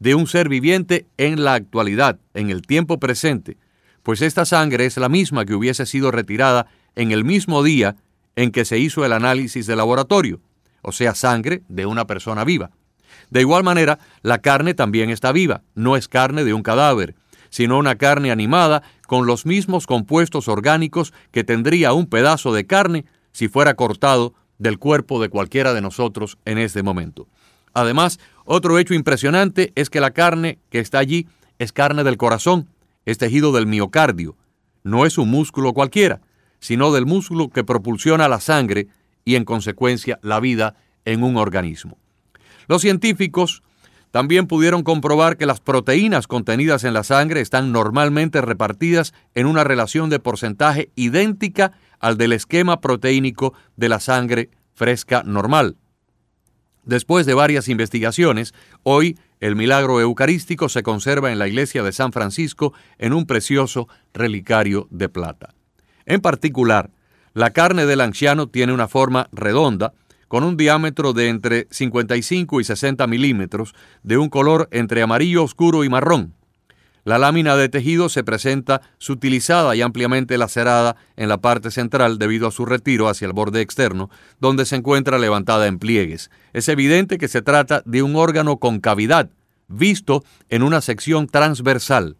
de 0.00 0.16
un 0.16 0.26
ser 0.26 0.48
viviente 0.48 1.06
en 1.18 1.44
la 1.44 1.54
actualidad, 1.54 2.18
en 2.34 2.50
el 2.50 2.62
tiempo 2.62 2.98
presente, 2.98 3.56
pues 4.02 4.22
esta 4.22 4.44
sangre 4.44 4.86
es 4.86 4.96
la 4.96 5.08
misma 5.08 5.44
que 5.44 5.54
hubiese 5.54 5.86
sido 5.86 6.10
retirada 6.10 6.66
en 6.96 7.12
el 7.12 7.24
mismo 7.24 7.62
día 7.62 7.96
en 8.34 8.50
que 8.50 8.64
se 8.64 8.78
hizo 8.78 9.04
el 9.04 9.12
análisis 9.12 9.66
de 9.66 9.76
laboratorio, 9.76 10.40
o 10.82 10.90
sea, 10.92 11.14
sangre 11.14 11.62
de 11.68 11.86
una 11.86 12.06
persona 12.06 12.44
viva. 12.44 12.70
De 13.28 13.40
igual 13.40 13.62
manera, 13.62 13.98
la 14.22 14.38
carne 14.38 14.74
también 14.74 15.10
está 15.10 15.32
viva, 15.32 15.62
no 15.74 15.96
es 15.96 16.08
carne 16.08 16.44
de 16.44 16.54
un 16.54 16.62
cadáver, 16.62 17.14
sino 17.50 17.78
una 17.78 17.96
carne 17.96 18.30
animada 18.30 18.82
con 19.06 19.26
los 19.26 19.44
mismos 19.44 19.86
compuestos 19.86 20.48
orgánicos 20.48 21.12
que 21.30 21.44
tendría 21.44 21.92
un 21.92 22.06
pedazo 22.06 22.54
de 22.54 22.66
carne 22.66 23.04
si 23.32 23.48
fuera 23.48 23.74
cortado 23.74 24.34
del 24.58 24.78
cuerpo 24.78 25.20
de 25.20 25.28
cualquiera 25.28 25.74
de 25.74 25.80
nosotros 25.80 26.38
en 26.44 26.58
este 26.58 26.82
momento. 26.82 27.28
Además, 27.72 28.18
otro 28.52 28.80
hecho 28.80 28.94
impresionante 28.94 29.72
es 29.76 29.90
que 29.90 30.00
la 30.00 30.10
carne 30.10 30.58
que 30.70 30.80
está 30.80 30.98
allí 30.98 31.28
es 31.60 31.72
carne 31.72 32.02
del 32.02 32.16
corazón, 32.16 32.68
es 33.06 33.16
tejido 33.16 33.52
del 33.52 33.68
miocardio. 33.68 34.34
No 34.82 35.06
es 35.06 35.18
un 35.18 35.30
músculo 35.30 35.72
cualquiera, 35.72 36.20
sino 36.58 36.90
del 36.90 37.06
músculo 37.06 37.50
que 37.50 37.62
propulsiona 37.62 38.28
la 38.28 38.40
sangre 38.40 38.88
y 39.24 39.36
en 39.36 39.44
consecuencia 39.44 40.18
la 40.22 40.40
vida 40.40 40.74
en 41.04 41.22
un 41.22 41.36
organismo. 41.36 41.96
Los 42.66 42.82
científicos 42.82 43.62
también 44.10 44.48
pudieron 44.48 44.82
comprobar 44.82 45.36
que 45.36 45.46
las 45.46 45.60
proteínas 45.60 46.26
contenidas 46.26 46.82
en 46.82 46.92
la 46.92 47.04
sangre 47.04 47.42
están 47.42 47.70
normalmente 47.70 48.40
repartidas 48.40 49.14
en 49.36 49.46
una 49.46 49.62
relación 49.62 50.10
de 50.10 50.18
porcentaje 50.18 50.90
idéntica 50.96 51.70
al 52.00 52.18
del 52.18 52.32
esquema 52.32 52.80
proteínico 52.80 53.54
de 53.76 53.88
la 53.88 54.00
sangre 54.00 54.50
fresca 54.74 55.22
normal. 55.24 55.76
Después 56.84 57.26
de 57.26 57.34
varias 57.34 57.68
investigaciones, 57.68 58.54
hoy 58.82 59.18
el 59.40 59.56
milagro 59.56 60.00
eucarístico 60.00 60.68
se 60.68 60.82
conserva 60.82 61.32
en 61.32 61.38
la 61.38 61.48
iglesia 61.48 61.82
de 61.82 61.92
San 61.92 62.12
Francisco 62.12 62.72
en 62.98 63.12
un 63.12 63.26
precioso 63.26 63.88
relicario 64.14 64.88
de 64.90 65.08
plata. 65.08 65.54
En 66.06 66.20
particular, 66.20 66.90
la 67.32 67.50
carne 67.50 67.86
del 67.86 68.00
anciano 68.00 68.48
tiene 68.48 68.72
una 68.72 68.88
forma 68.88 69.28
redonda, 69.32 69.92
con 70.28 70.44
un 70.44 70.56
diámetro 70.56 71.12
de 71.12 71.28
entre 71.28 71.66
55 71.70 72.60
y 72.60 72.64
60 72.64 73.06
milímetros, 73.06 73.74
de 74.02 74.16
un 74.16 74.28
color 74.28 74.68
entre 74.70 75.02
amarillo 75.02 75.42
oscuro 75.42 75.84
y 75.84 75.88
marrón. 75.88 76.34
La 77.04 77.18
lámina 77.18 77.56
de 77.56 77.68
tejido 77.68 78.08
se 78.08 78.24
presenta 78.24 78.82
sutilizada 78.98 79.74
y 79.74 79.82
ampliamente 79.82 80.36
lacerada 80.36 80.96
en 81.16 81.28
la 81.28 81.38
parte 81.38 81.70
central 81.70 82.18
debido 82.18 82.46
a 82.46 82.50
su 82.50 82.66
retiro 82.66 83.08
hacia 83.08 83.26
el 83.26 83.32
borde 83.32 83.62
externo, 83.62 84.10
donde 84.38 84.66
se 84.66 84.76
encuentra 84.76 85.18
levantada 85.18 85.66
en 85.66 85.78
pliegues. 85.78 86.30
Es 86.52 86.68
evidente 86.68 87.16
que 87.16 87.28
se 87.28 87.42
trata 87.42 87.82
de 87.86 88.02
un 88.02 88.16
órgano 88.16 88.58
con 88.58 88.80
cavidad, 88.80 89.30
visto 89.68 90.24
en 90.50 90.62
una 90.62 90.82
sección 90.82 91.26
transversal, 91.26 92.16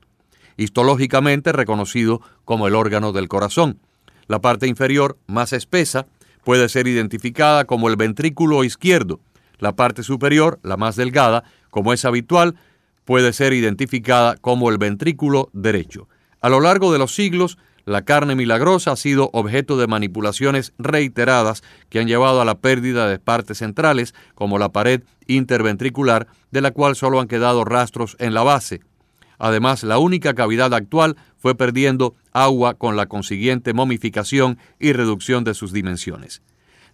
histológicamente 0.57 1.53
reconocido 1.53 2.23
como 2.45 2.67
el 2.67 2.75
órgano 2.75 3.13
del 3.13 3.29
corazón. 3.29 3.81
La 4.29 4.41
parte 4.41 4.67
inferior, 4.67 5.19
más 5.27 5.53
espesa, 5.53 6.07
puede 6.45 6.69
ser 6.69 6.87
identificada 6.87 7.65
como 7.65 7.89
el 7.89 7.97
ventrículo 7.97 8.65
izquierdo. 8.65 9.21
La 9.59 9.77
parte 9.77 10.03
superior, 10.03 10.59
la 10.63 10.79
más 10.79 10.97
delgada, 10.97 11.45
como 11.69 11.93
es 11.93 12.05
habitual, 12.05 12.57
puede 13.11 13.33
ser 13.33 13.53
identificada 13.55 14.37
como 14.37 14.71
el 14.71 14.79
ventrículo 14.79 15.51
derecho. 15.53 16.09
A 16.41 16.49
lo 16.49 16.61
largo 16.61 16.93
de 16.93 17.01
los 17.01 17.13
siglos, 17.13 17.59
la 17.85 18.05
carne 18.05 18.37
milagrosa 18.37 18.93
ha 18.93 18.97
sido 18.97 19.31
objeto 19.33 19.77
de 19.77 19.89
manipulaciones 19.89 20.75
reiteradas 20.79 21.65
que 21.89 21.99
han 21.99 22.07
llevado 22.07 22.41
a 22.41 22.45
la 22.45 22.61
pérdida 22.61 23.09
de 23.09 23.19
partes 23.19 23.59
centrales, 23.59 24.15
como 24.37 24.61
la 24.61 24.69
pared 24.69 25.03
interventricular, 25.27 26.29
de 26.53 26.61
la 26.61 26.71
cual 26.71 26.95
solo 26.95 27.19
han 27.19 27.27
quedado 27.27 27.65
rastros 27.65 28.15
en 28.21 28.33
la 28.33 28.45
base. 28.45 28.81
Además, 29.41 29.83
la 29.83 29.99
única 29.99 30.35
cavidad 30.35 30.73
actual 30.73 31.17
fue 31.37 31.57
perdiendo 31.57 32.15
agua 32.31 32.75
con 32.75 32.97
la 32.97 33.07
consiguiente 33.07 33.75
momificación 33.75 34.57
y 34.79 34.93
reducción 34.93 35.43
de 35.43 35.55
sus 35.55 35.73
dimensiones. 35.73 36.43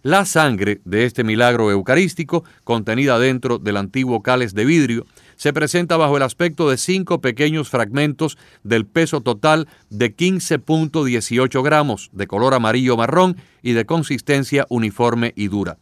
La 0.03 0.25
sangre 0.25 0.79
de 0.85 1.05
este 1.05 1.23
milagro 1.23 1.71
eucarístico, 1.71 2.43
contenida 2.63 3.19
dentro 3.19 3.57
del 3.59 3.77
antiguo 3.77 4.21
cáliz 4.21 4.53
de 4.53 4.63
vidrio, 4.63 5.05
se 5.37 5.53
presenta 5.53 5.95
bajo 5.95 6.17
el 6.17 6.23
aspecto 6.23 6.69
de 6.69 6.77
cinco 6.77 7.21
pequeños 7.21 7.69
fragmentos 7.69 8.37
del 8.63 8.85
peso 8.85 9.21
total 9.21 9.67
de 9.89 10.15
15.18 10.15 11.63
gramos, 11.63 12.09
de 12.11 12.27
color 12.27 12.53
amarillo 12.53 12.97
marrón 12.97 13.37
y 13.61 13.71
de 13.71 13.85
consistencia 13.85 14.65
uniforme 14.69 15.31
y 15.35 15.47
dura. 15.47 15.77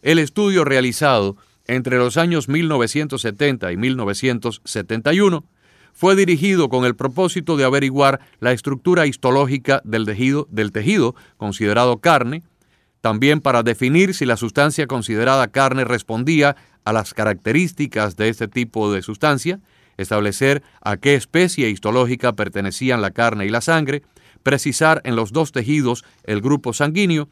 El 0.00 0.18
estudio 0.18 0.64
realizado 0.64 1.36
entre 1.66 1.98
los 1.98 2.16
años 2.16 2.48
1970 2.48 3.72
y 3.72 3.76
1971 3.76 5.44
fue 5.92 6.16
dirigido 6.16 6.68
con 6.68 6.84
el 6.84 6.96
propósito 6.96 7.56
de 7.56 7.64
averiguar 7.64 8.20
la 8.40 8.52
estructura 8.52 9.06
histológica 9.06 9.82
del 9.84 10.06
tejido, 10.06 10.48
del 10.50 10.72
tejido 10.72 11.14
considerado 11.36 11.98
carne, 11.98 12.42
también 13.00 13.40
para 13.40 13.62
definir 13.62 14.14
si 14.14 14.24
la 14.24 14.36
sustancia 14.36 14.86
considerada 14.86 15.48
carne 15.48 15.84
respondía 15.84 16.56
a 16.84 16.92
las 16.92 17.14
características 17.14 18.16
de 18.16 18.28
este 18.28 18.48
tipo 18.48 18.92
de 18.92 19.02
sustancia, 19.02 19.60
establecer 19.96 20.62
a 20.80 20.96
qué 20.96 21.14
especie 21.14 21.68
histológica 21.68 22.32
pertenecían 22.32 23.02
la 23.02 23.10
carne 23.10 23.46
y 23.46 23.50
la 23.50 23.60
sangre, 23.60 24.02
precisar 24.42 25.00
en 25.04 25.16
los 25.16 25.32
dos 25.32 25.52
tejidos 25.52 26.04
el 26.24 26.40
grupo 26.40 26.72
sanguíneo 26.72 27.28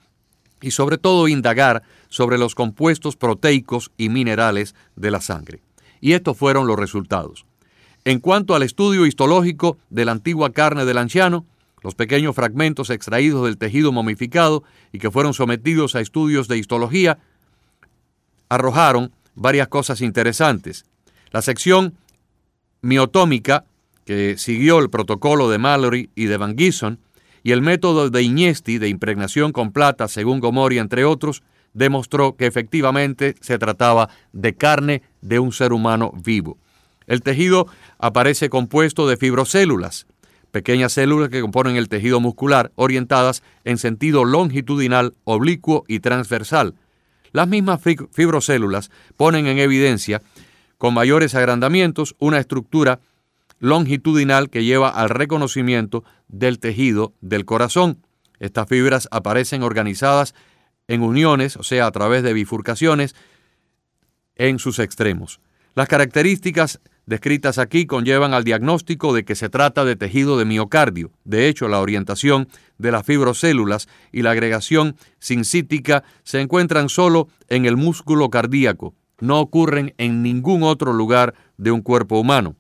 y 0.61 0.73
sobre 0.73 0.99
todo 0.99 1.29
indagar 1.29 1.83
sobre 2.09 2.39
los 2.39 2.55
compuestos 2.55 3.17
proteicos 3.17 3.91
y 3.97 4.09
minerales 4.09 4.75
de 4.97 5.11
la 5.11 5.21
sangre. 5.21 5.63
Y 6.01 6.13
estos 6.13 6.37
fueron 6.37 6.67
los 6.67 6.79
resultados. 6.79 7.47
En 8.05 8.21
cuanto 8.21 8.55
al 8.55 8.63
estudio 8.63 9.07
histológico 9.07 9.79
de 9.91 10.05
la 10.05 10.13
antigua 10.13 10.53
carne 10.53 10.85
del 10.85 10.99
anciano, 10.99 11.45
los 11.83 11.95
pequeños 11.95 12.35
fragmentos 12.35 12.91
extraídos 12.91 13.45
del 13.45 13.59
tejido 13.59 13.91
momificado 13.93 14.65
y 14.93 14.99
que 14.99 15.11
fueron 15.11 15.35
sometidos 15.35 15.95
a 15.95 16.01
estudios 16.01 16.47
de 16.47 16.59
histología 16.59 17.19
arrojaron 18.49 19.13
varias 19.35 19.69
cosas 19.69 20.01
interesantes. 20.01 20.85
La 21.31 21.43
sección 21.43 21.95
miotómica, 22.83 23.65
que 24.05 24.37
siguió 24.39 24.79
el 24.79 24.91
protocolo 24.91 25.49
de 25.51 25.59
Mallory 25.59 26.11
y 26.15 26.25
de 26.27 26.37
Van 26.37 26.57
Gisson, 26.57 26.99
y 27.43 27.53
el 27.53 27.63
método 27.63 28.11
de 28.11 28.23
Iñesti 28.23 28.79
de 28.79 28.89
impregnación 28.89 29.53
con 29.53 29.73
plata, 29.73 30.09
según 30.09 30.41
Gomori, 30.41 30.79
entre 30.79 31.05
otros, 31.05 31.43
demostró 31.73 32.37
que 32.37 32.47
efectivamente 32.47 33.35
se 33.41 33.59
trataba 33.59 34.11
de 34.33 34.55
carne 34.55 35.03
de 35.21 35.39
un 35.39 35.53
ser 35.53 35.73
humano 35.73 36.13
vivo. 36.25 36.59
El 37.07 37.23
tejido 37.23 37.67
aparece 37.99 38.51
compuesto 38.51 39.09
de 39.09 39.17
fibrocélulas, 39.17 40.07
pequeñas 40.51 40.93
células 40.93 41.29
que 41.29 41.41
componen 41.41 41.77
el 41.77 41.89
tejido 41.89 42.21
muscular, 42.21 42.73
orientadas 42.75 43.43
en 43.65 43.79
sentido 43.79 44.25
longitudinal, 44.25 45.15
oblicuo 45.25 45.85
y 45.89 46.01
transversal. 46.01 46.75
Las 47.33 47.49
mismas 47.49 47.81
fibrocélulas 47.83 48.91
ponen 49.17 49.47
en 49.47 49.59
evidencia, 49.59 50.23
con 50.79 50.95
mayores 50.95 51.35
agrandamientos, 51.35 52.17
una 52.19 52.39
estructura 52.39 53.01
longitudinal 53.59 54.51
que 54.51 54.65
lleva 54.65 54.89
al 54.89 55.11
reconocimiento 55.11 56.05
del 56.29 56.59
tejido 56.59 57.13
del 57.21 57.45
corazón. 57.45 58.05
Estas 58.39 58.69
fibras 58.69 59.07
aparecen 59.11 59.63
organizadas 59.63 60.35
en 60.89 61.03
uniones, 61.03 61.57
o 61.57 61.63
sea, 61.63 61.87
a 61.87 61.91
través 61.93 62.23
de 62.23 62.33
bifurcaciones 62.33 63.15
en 64.37 64.59
sus 64.59 64.79
extremos. 64.79 65.41
Las 65.75 65.89
características 65.89 66.81
descritas 67.11 67.59
aquí 67.59 67.87
conllevan 67.87 68.35
al 68.35 68.45
diagnóstico 68.45 69.13
de 69.13 69.25
que 69.25 69.35
se 69.35 69.49
trata 69.49 69.85
de 69.85 69.97
tejido 69.97 70.39
de 70.39 70.45
miocardio. 70.45 71.11
De 71.25 71.49
hecho, 71.49 71.67
la 71.67 71.81
orientación 71.81 72.49
de 72.79 72.93
las 72.93 73.05
fibrocélulas 73.05 73.89
y 74.13 74.23
la 74.23 74.31
agregación 74.31 74.95
sincítica 75.19 76.05
se 76.23 76.41
encuentran 76.41 76.89
solo 76.89 77.27
en 77.49 77.67
el 77.67 77.77
músculo 77.77 78.31
cardíaco, 78.31 78.95
no 79.19 79.41
ocurren 79.41 79.93
en 79.99 80.23
ningún 80.23 80.63
otro 80.63 80.93
lugar 80.93 81.35
de 81.57 81.73
un 81.73 81.83
cuerpo 81.83 82.21
humano. 82.21 82.55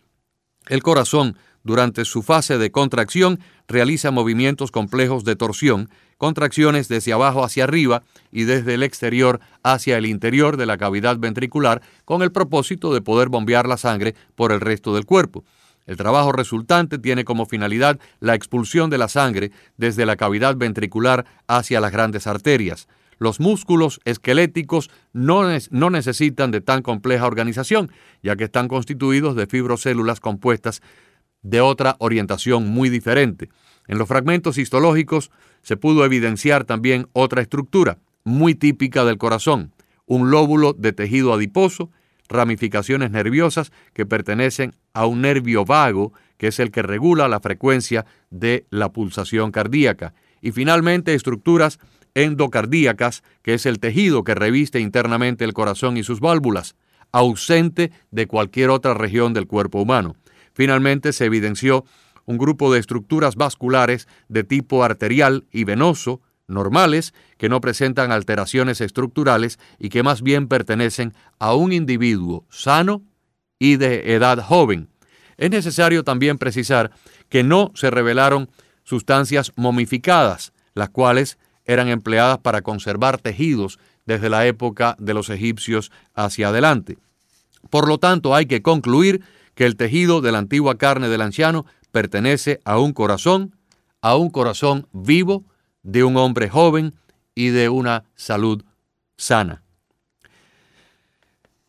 El 0.68 0.82
corazón, 0.82 1.36
durante 1.62 2.04
su 2.04 2.22
fase 2.22 2.58
de 2.58 2.72
contracción, 2.72 3.38
realiza 3.68 4.10
movimientos 4.10 4.72
complejos 4.72 5.22
de 5.22 5.36
torsión, 5.36 5.90
contracciones 6.20 6.86
desde 6.86 7.14
abajo 7.14 7.42
hacia 7.42 7.64
arriba 7.64 8.02
y 8.30 8.44
desde 8.44 8.74
el 8.74 8.82
exterior 8.82 9.40
hacia 9.62 9.96
el 9.96 10.04
interior 10.04 10.58
de 10.58 10.66
la 10.66 10.76
cavidad 10.76 11.16
ventricular, 11.16 11.80
con 12.04 12.20
el 12.20 12.30
propósito 12.30 12.92
de 12.92 13.00
poder 13.00 13.30
bombear 13.30 13.66
la 13.66 13.78
sangre 13.78 14.14
por 14.34 14.52
el 14.52 14.60
resto 14.60 14.94
del 14.94 15.06
cuerpo. 15.06 15.44
El 15.86 15.96
trabajo 15.96 16.32
resultante 16.32 16.98
tiene 16.98 17.24
como 17.24 17.46
finalidad 17.46 17.98
la 18.20 18.34
expulsión 18.34 18.90
de 18.90 18.98
la 18.98 19.08
sangre 19.08 19.50
desde 19.78 20.04
la 20.04 20.16
cavidad 20.16 20.56
ventricular 20.56 21.24
hacia 21.48 21.80
las 21.80 21.90
grandes 21.90 22.26
arterias. 22.26 22.86
Los 23.16 23.40
músculos 23.40 23.98
esqueléticos 24.04 24.90
no, 25.14 25.44
no, 25.70 25.88
necesitan 25.88 26.50
de 26.50 26.60
tan 26.60 26.82
compleja 26.82 27.26
organización, 27.26 27.90
ya 28.22 28.36
que 28.36 28.44
están 28.44 28.68
constituidos 28.68 29.36
de 29.36 29.46
fibrocélulas 29.46 30.20
compuestas 30.20 30.82
de 31.40 31.62
otra 31.62 31.96
orientación 31.98 32.68
muy 32.68 32.90
diferente. 32.90 33.48
En 33.90 33.98
los 33.98 34.06
fragmentos 34.06 34.56
histológicos 34.56 35.32
se 35.62 35.76
pudo 35.76 36.04
evidenciar 36.04 36.62
también 36.62 37.08
otra 37.12 37.42
estructura, 37.42 37.98
muy 38.22 38.54
típica 38.54 39.04
del 39.04 39.18
corazón, 39.18 39.72
un 40.06 40.30
lóbulo 40.30 40.74
de 40.74 40.92
tejido 40.92 41.34
adiposo, 41.34 41.90
ramificaciones 42.28 43.10
nerviosas 43.10 43.72
que 43.92 44.06
pertenecen 44.06 44.76
a 44.94 45.06
un 45.06 45.22
nervio 45.22 45.64
vago, 45.64 46.12
que 46.36 46.46
es 46.46 46.60
el 46.60 46.70
que 46.70 46.82
regula 46.82 47.26
la 47.26 47.40
frecuencia 47.40 48.06
de 48.30 48.64
la 48.70 48.92
pulsación 48.92 49.50
cardíaca, 49.50 50.14
y 50.40 50.52
finalmente 50.52 51.14
estructuras 51.14 51.80
endocardíacas, 52.14 53.24
que 53.42 53.54
es 53.54 53.66
el 53.66 53.80
tejido 53.80 54.22
que 54.22 54.36
reviste 54.36 54.78
internamente 54.78 55.44
el 55.44 55.52
corazón 55.52 55.96
y 55.96 56.04
sus 56.04 56.20
válvulas, 56.20 56.76
ausente 57.10 57.90
de 58.12 58.28
cualquier 58.28 58.70
otra 58.70 58.94
región 58.94 59.34
del 59.34 59.48
cuerpo 59.48 59.82
humano. 59.82 60.14
Finalmente 60.52 61.12
se 61.12 61.24
evidenció 61.24 61.84
un 62.26 62.38
grupo 62.38 62.72
de 62.72 62.78
estructuras 62.78 63.36
vasculares 63.36 64.08
de 64.28 64.44
tipo 64.44 64.84
arterial 64.84 65.44
y 65.50 65.64
venoso, 65.64 66.20
normales, 66.46 67.14
que 67.38 67.48
no 67.48 67.60
presentan 67.60 68.12
alteraciones 68.12 68.80
estructurales 68.80 69.58
y 69.78 69.88
que 69.88 70.02
más 70.02 70.22
bien 70.22 70.48
pertenecen 70.48 71.14
a 71.38 71.54
un 71.54 71.72
individuo 71.72 72.44
sano 72.50 73.02
y 73.58 73.76
de 73.76 74.14
edad 74.14 74.42
joven. 74.42 74.88
Es 75.36 75.50
necesario 75.50 76.04
también 76.04 76.38
precisar 76.38 76.90
que 77.28 77.42
no 77.42 77.72
se 77.74 77.90
revelaron 77.90 78.50
sustancias 78.84 79.52
momificadas, 79.56 80.52
las 80.74 80.90
cuales 80.90 81.38
eran 81.64 81.88
empleadas 81.88 82.38
para 82.38 82.62
conservar 82.62 83.18
tejidos 83.18 83.78
desde 84.04 84.28
la 84.28 84.46
época 84.46 84.96
de 84.98 85.14
los 85.14 85.30
egipcios 85.30 85.92
hacia 86.14 86.48
adelante. 86.48 86.98
Por 87.70 87.86
lo 87.86 87.98
tanto, 87.98 88.34
hay 88.34 88.46
que 88.46 88.62
concluir 88.62 89.22
que 89.54 89.66
el 89.66 89.76
tejido 89.76 90.20
de 90.20 90.32
la 90.32 90.38
antigua 90.38 90.78
carne 90.78 91.08
del 91.08 91.20
anciano 91.20 91.66
pertenece 91.90 92.60
a 92.64 92.78
un 92.78 92.92
corazón, 92.92 93.56
a 94.00 94.16
un 94.16 94.30
corazón 94.30 94.86
vivo, 94.92 95.44
de 95.82 96.04
un 96.04 96.16
hombre 96.16 96.48
joven 96.48 96.94
y 97.34 97.48
de 97.48 97.68
una 97.68 98.04
salud 98.14 98.62
sana. 99.16 99.62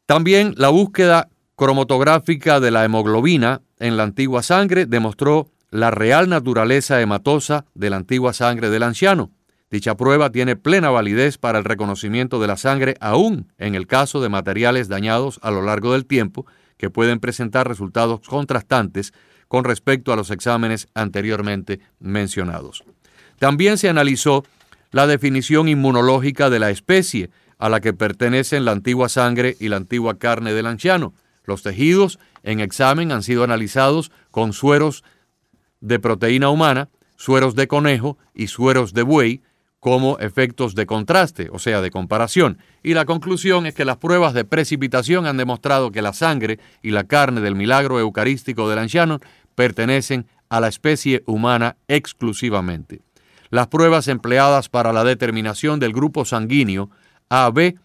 También 0.05 0.53
la 0.57 0.69
búsqueda 0.69 1.29
cromatográfica 1.55 2.59
de 2.59 2.71
la 2.71 2.83
hemoglobina 2.83 3.61
en 3.79 3.97
la 3.97 4.03
antigua 4.03 4.43
sangre 4.43 4.85
demostró 4.85 5.49
la 5.69 5.91
real 5.91 6.27
naturaleza 6.27 6.99
hematosa 7.01 7.65
de 7.73 7.89
la 7.89 7.97
antigua 7.97 8.33
sangre 8.33 8.69
del 8.69 8.83
anciano. 8.83 9.31
Dicha 9.69 9.95
prueba 9.95 10.31
tiene 10.31 10.57
plena 10.57 10.89
validez 10.89 11.37
para 11.37 11.57
el 11.57 11.63
reconocimiento 11.63 12.41
de 12.41 12.47
la 12.47 12.57
sangre 12.57 12.95
aún 12.99 13.53
en 13.57 13.75
el 13.75 13.87
caso 13.87 14.19
de 14.19 14.27
materiales 14.27 14.89
dañados 14.89 15.39
a 15.43 15.51
lo 15.51 15.61
largo 15.61 15.93
del 15.93 16.05
tiempo 16.05 16.45
que 16.77 16.89
pueden 16.89 17.21
presentar 17.21 17.69
resultados 17.69 18.19
contrastantes 18.27 19.13
con 19.51 19.65
respecto 19.65 20.13
a 20.13 20.15
los 20.15 20.31
exámenes 20.31 20.87
anteriormente 20.93 21.81
mencionados. 21.99 22.85
También 23.37 23.77
se 23.77 23.89
analizó 23.89 24.45
la 24.91 25.07
definición 25.07 25.67
inmunológica 25.67 26.49
de 26.49 26.57
la 26.57 26.69
especie 26.69 27.31
a 27.57 27.67
la 27.67 27.81
que 27.81 27.91
pertenecen 27.91 28.63
la 28.63 28.71
antigua 28.71 29.09
sangre 29.09 29.57
y 29.59 29.67
la 29.67 29.75
antigua 29.75 30.17
carne 30.17 30.53
del 30.53 30.67
anciano. 30.67 31.13
Los 31.43 31.63
tejidos 31.63 32.17
en 32.43 32.61
examen 32.61 33.11
han 33.11 33.23
sido 33.23 33.43
analizados 33.43 34.13
con 34.31 34.53
sueros 34.53 35.03
de 35.81 35.99
proteína 35.99 36.49
humana, 36.49 36.87
sueros 37.17 37.53
de 37.53 37.67
conejo 37.67 38.17
y 38.33 38.47
sueros 38.47 38.93
de 38.93 39.01
buey, 39.01 39.41
como 39.81 40.19
efectos 40.19 40.75
de 40.75 40.85
contraste, 40.85 41.49
o 41.51 41.57
sea, 41.57 41.81
de 41.81 41.89
comparación. 41.89 42.59
Y 42.83 42.93
la 42.93 43.05
conclusión 43.05 43.65
es 43.65 43.73
que 43.73 43.83
las 43.83 43.97
pruebas 43.97 44.35
de 44.35 44.45
precipitación 44.45 45.25
han 45.25 45.37
demostrado 45.37 45.91
que 45.91 46.03
la 46.03 46.13
sangre 46.13 46.59
y 46.83 46.91
la 46.91 47.05
carne 47.05 47.41
del 47.41 47.55
milagro 47.55 47.99
eucarístico 47.99 48.69
del 48.69 48.77
anciano 48.77 49.19
pertenecen 49.55 50.27
a 50.49 50.59
la 50.59 50.67
especie 50.67 51.23
humana 51.25 51.77
exclusivamente. 51.87 53.01
Las 53.49 53.67
pruebas 53.67 54.07
empleadas 54.07 54.69
para 54.69 54.93
la 54.93 55.03
determinación 55.03 55.79
del 55.79 55.93
grupo 55.93 56.25
sanguíneo 56.25 56.89
AB 57.29 57.75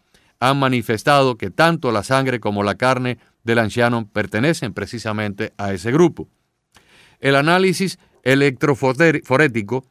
han 0.41 0.59
manifestado 0.59 1.37
que 1.37 1.51
tanto 1.51 1.93
la 1.93 2.03
sangre 2.03 2.41
como 2.41 2.63
la 2.63 2.75
carne 2.75 3.19
del 3.43 3.59
anciano 3.59 4.09
pertenecen 4.13 4.75
precisamente 4.75 5.53
a 5.57 5.73
ese 5.73 5.93
grupo. 5.93 6.29
El 7.21 7.37
análisis 7.37 7.99
electroforético 8.23 9.85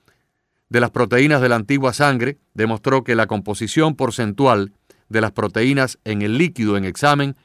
de 0.69 0.79
las 0.79 0.91
proteínas 0.91 1.41
de 1.41 1.49
la 1.49 1.55
antigua 1.55 1.93
sangre 1.93 2.37
demostró 2.53 3.03
que 3.03 3.15
la 3.15 3.27
composición 3.27 3.95
porcentual 3.95 4.73
de 5.09 5.21
las 5.21 5.31
proteínas 5.31 5.99
en 6.03 6.21
el 6.21 6.37
líquido 6.37 6.77
en 6.77 6.85
examen 6.85 7.35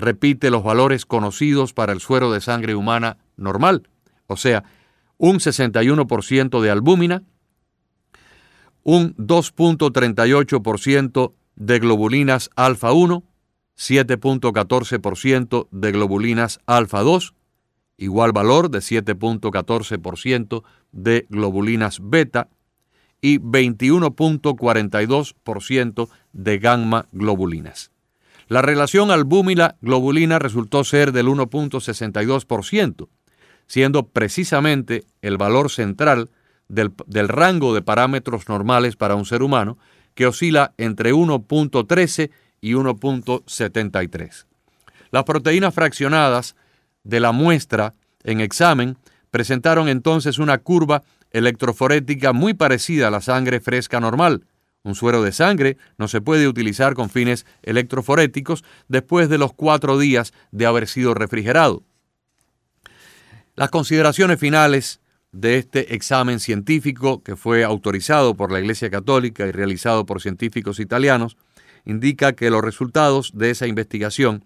repite 0.00 0.50
los 0.50 0.64
valores 0.64 1.06
conocidos 1.06 1.72
para 1.72 1.92
el 1.92 2.00
suero 2.00 2.32
de 2.32 2.40
sangre 2.40 2.74
humana 2.74 3.18
normal, 3.36 3.88
o 4.26 4.36
sea, 4.36 4.64
un 5.18 5.38
61% 5.38 6.60
de 6.60 6.70
albúmina, 6.70 7.22
un 8.82 9.14
2.38% 9.16 11.34
de 11.56 11.78
globulinas 11.78 12.48
alfa 12.56 12.92
1, 12.92 13.22
7.14% 13.76 15.68
de 15.70 15.92
globulinas 15.92 16.60
alfa 16.66 17.02
2, 17.02 17.34
igual 17.98 18.32
valor 18.32 18.70
de 18.70 18.78
7.14% 18.78 20.62
de 20.92 21.26
globulinas 21.28 21.98
beta 22.02 22.48
y 23.20 23.38
21.42% 23.38 26.08
de 26.32 26.58
gamma 26.58 27.06
globulinas. 27.12 27.90
La 28.50 28.62
relación 28.62 29.12
albúmina-globulina 29.12 30.40
resultó 30.40 30.82
ser 30.82 31.12
del 31.12 31.28
1.62%, 31.28 33.08
siendo 33.68 34.08
precisamente 34.08 35.04
el 35.22 35.38
valor 35.38 35.70
central 35.70 36.30
del, 36.66 36.92
del, 37.06 37.28
rango 37.28 37.72
de 37.74 37.82
parámetros 37.82 38.48
normales 38.48 38.96
para 38.96 39.14
un 39.14 39.24
ser 39.24 39.44
humano, 39.44 39.78
que 40.16 40.26
oscila 40.26 40.74
entre 40.78 41.12
1.13 41.14 42.32
y 42.60 42.72
1.73. 42.72 44.46
Las 45.12 45.22
proteínas 45.22 45.72
fraccionadas 45.72 46.56
de 47.04 47.20
la 47.20 47.30
muestra 47.30 47.94
en 48.24 48.40
examen 48.40 48.98
presentaron 49.30 49.88
entonces 49.88 50.38
una 50.38 50.58
curva 50.58 51.04
electroforética 51.30 52.32
muy 52.32 52.54
parecida 52.54 53.06
a 53.06 53.12
la 53.12 53.20
sangre 53.20 53.60
fresca 53.60 54.00
normal. 54.00 54.42
Un 54.82 54.94
suero 54.94 55.22
de 55.22 55.32
sangre 55.32 55.76
no 55.98 56.08
se 56.08 56.20
puede 56.20 56.48
utilizar 56.48 56.94
con 56.94 57.10
fines 57.10 57.44
electroforéticos 57.62 58.64
después 58.88 59.28
de 59.28 59.38
los 59.38 59.52
cuatro 59.52 59.98
días 59.98 60.32
de 60.52 60.66
haber 60.66 60.88
sido 60.88 61.12
refrigerado. 61.12 61.82
Las 63.56 63.70
consideraciones 63.70 64.40
finales 64.40 65.00
de 65.32 65.58
este 65.58 65.94
examen 65.94 66.40
científico 66.40 67.22
que 67.22 67.36
fue 67.36 67.62
autorizado 67.62 68.34
por 68.34 68.50
la 68.50 68.58
Iglesia 68.58 68.90
Católica 68.90 69.46
y 69.46 69.52
realizado 69.52 70.06
por 70.06 70.22
científicos 70.22 70.80
italianos 70.80 71.36
indica 71.84 72.32
que 72.32 72.50
los 72.50 72.62
resultados 72.62 73.32
de 73.34 73.50
esa 73.50 73.66
investigación 73.66 74.44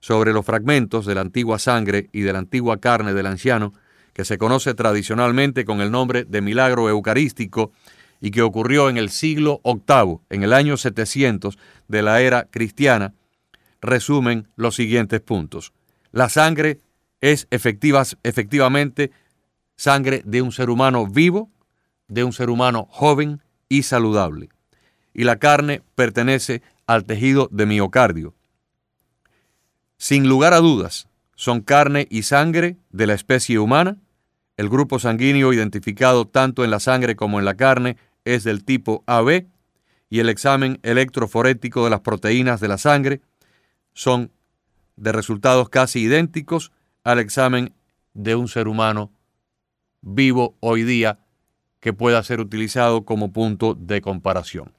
sobre 0.00 0.32
los 0.32 0.46
fragmentos 0.46 1.04
de 1.04 1.14
la 1.14 1.22
antigua 1.22 1.58
sangre 1.58 2.08
y 2.12 2.20
de 2.20 2.32
la 2.32 2.38
antigua 2.38 2.78
carne 2.78 3.12
del 3.12 3.26
anciano 3.26 3.72
que 4.12 4.24
se 4.24 4.38
conoce 4.38 4.74
tradicionalmente 4.74 5.64
con 5.64 5.80
el 5.80 5.90
nombre 5.90 6.24
de 6.24 6.40
milagro 6.40 6.88
eucarístico 6.88 7.72
y 8.20 8.30
que 8.30 8.42
ocurrió 8.42 8.88
en 8.88 8.96
el 8.96 9.10
siglo 9.10 9.60
VIII, 9.64 10.20
en 10.30 10.42
el 10.42 10.52
año 10.52 10.76
700 10.76 11.58
de 11.88 12.02
la 12.02 12.20
era 12.20 12.44
cristiana, 12.44 13.14
resumen 13.80 14.48
los 14.56 14.74
siguientes 14.74 15.20
puntos. 15.20 15.72
La 16.10 16.28
sangre 16.28 16.80
es 17.20 17.46
efectivas, 17.50 18.16
efectivamente 18.22 19.10
sangre 19.76 20.22
de 20.24 20.42
un 20.42 20.52
ser 20.52 20.70
humano 20.70 21.06
vivo, 21.06 21.50
de 22.08 22.24
un 22.24 22.32
ser 22.32 22.50
humano 22.50 22.86
joven 22.90 23.42
y 23.68 23.82
saludable. 23.82 24.48
Y 25.12 25.24
la 25.24 25.36
carne 25.36 25.82
pertenece 25.94 26.62
al 26.86 27.04
tejido 27.04 27.48
de 27.50 27.66
miocardio. 27.66 28.34
Sin 29.96 30.28
lugar 30.28 30.54
a 30.54 30.58
dudas, 30.58 31.08
son 31.34 31.60
carne 31.60 32.06
y 32.10 32.22
sangre 32.22 32.76
de 32.90 33.06
la 33.06 33.14
especie 33.14 33.58
humana 33.58 33.98
el 34.56 34.68
grupo 34.68 34.98
sanguíneo 34.98 35.52
identificado 35.52 36.26
tanto 36.26 36.64
en 36.64 36.70
la 36.70 36.80
sangre 36.80 37.16
como 37.16 37.38
en 37.38 37.44
la 37.44 37.56
carne 37.56 37.96
es 38.24 38.44
del 38.44 38.64
tipo 38.64 39.02
AB 39.06 39.46
y 40.10 40.20
el 40.20 40.28
examen 40.28 40.78
electroforético 40.82 41.84
de 41.84 41.90
las 41.90 42.00
proteínas 42.00 42.60
de 42.60 42.68
la 42.68 42.78
sangre 42.78 43.20
son 43.94 44.30
de 44.96 45.12
resultados 45.12 45.68
casi 45.68 46.00
idénticos 46.00 46.72
al 47.02 47.18
examen 47.18 47.72
de 48.12 48.36
un 48.36 48.48
ser 48.48 48.68
humano 48.68 49.10
vivo 50.00 50.54
hoy 50.60 50.84
día 50.84 51.18
que 51.80 51.92
pueda 51.92 52.22
ser 52.22 52.40
utilizado 52.40 53.04
como 53.04 53.32
punto 53.32 53.74
de 53.74 54.00
comparación. 54.00 54.72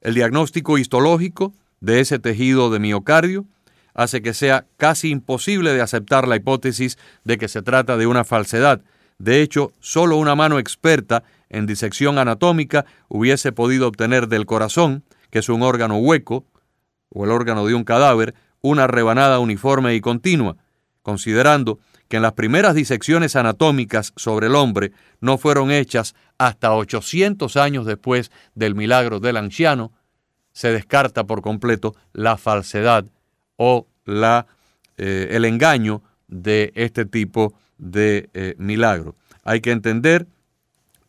El 0.00 0.14
diagnóstico 0.14 0.78
histológico 0.78 1.52
de 1.80 2.00
ese 2.00 2.18
tejido 2.18 2.70
de 2.70 2.78
miocardio 2.78 3.46
hace 3.96 4.20
que 4.20 4.34
sea 4.34 4.66
casi 4.76 5.08
imposible 5.08 5.72
de 5.72 5.80
aceptar 5.80 6.28
la 6.28 6.36
hipótesis 6.36 6.98
de 7.24 7.38
que 7.38 7.48
se 7.48 7.62
trata 7.62 7.96
de 7.96 8.06
una 8.06 8.24
falsedad. 8.24 8.82
De 9.18 9.40
hecho, 9.40 9.72
solo 9.80 10.18
una 10.18 10.34
mano 10.34 10.58
experta 10.58 11.24
en 11.48 11.66
disección 11.66 12.18
anatómica 12.18 12.84
hubiese 13.08 13.52
podido 13.52 13.88
obtener 13.88 14.28
del 14.28 14.44
corazón, 14.44 15.02
que 15.30 15.38
es 15.38 15.48
un 15.48 15.62
órgano 15.62 15.96
hueco, 15.96 16.44
o 17.08 17.24
el 17.24 17.30
órgano 17.30 17.64
de 17.66 17.74
un 17.74 17.84
cadáver, 17.84 18.34
una 18.60 18.86
rebanada 18.86 19.38
uniforme 19.38 19.94
y 19.94 20.02
continua, 20.02 20.58
considerando 21.00 21.78
que 22.08 22.16
en 22.16 22.22
las 22.22 22.32
primeras 22.32 22.74
disecciones 22.74 23.34
anatómicas 23.34 24.12
sobre 24.16 24.48
el 24.48 24.56
hombre 24.56 24.92
no 25.20 25.38
fueron 25.38 25.70
hechas 25.70 26.14
hasta 26.36 26.74
800 26.74 27.56
años 27.56 27.86
después 27.86 28.30
del 28.54 28.74
milagro 28.74 29.20
del 29.20 29.38
anciano, 29.38 29.92
se 30.52 30.70
descarta 30.70 31.24
por 31.24 31.40
completo 31.40 31.94
la 32.12 32.36
falsedad 32.36 33.06
o 33.56 33.86
la, 34.04 34.46
eh, 34.96 35.28
el 35.32 35.44
engaño 35.44 36.02
de 36.28 36.72
este 36.74 37.04
tipo 37.04 37.54
de 37.78 38.30
eh, 38.34 38.54
milagro. 38.58 39.14
Hay 39.44 39.60
que 39.60 39.70
entender 39.70 40.26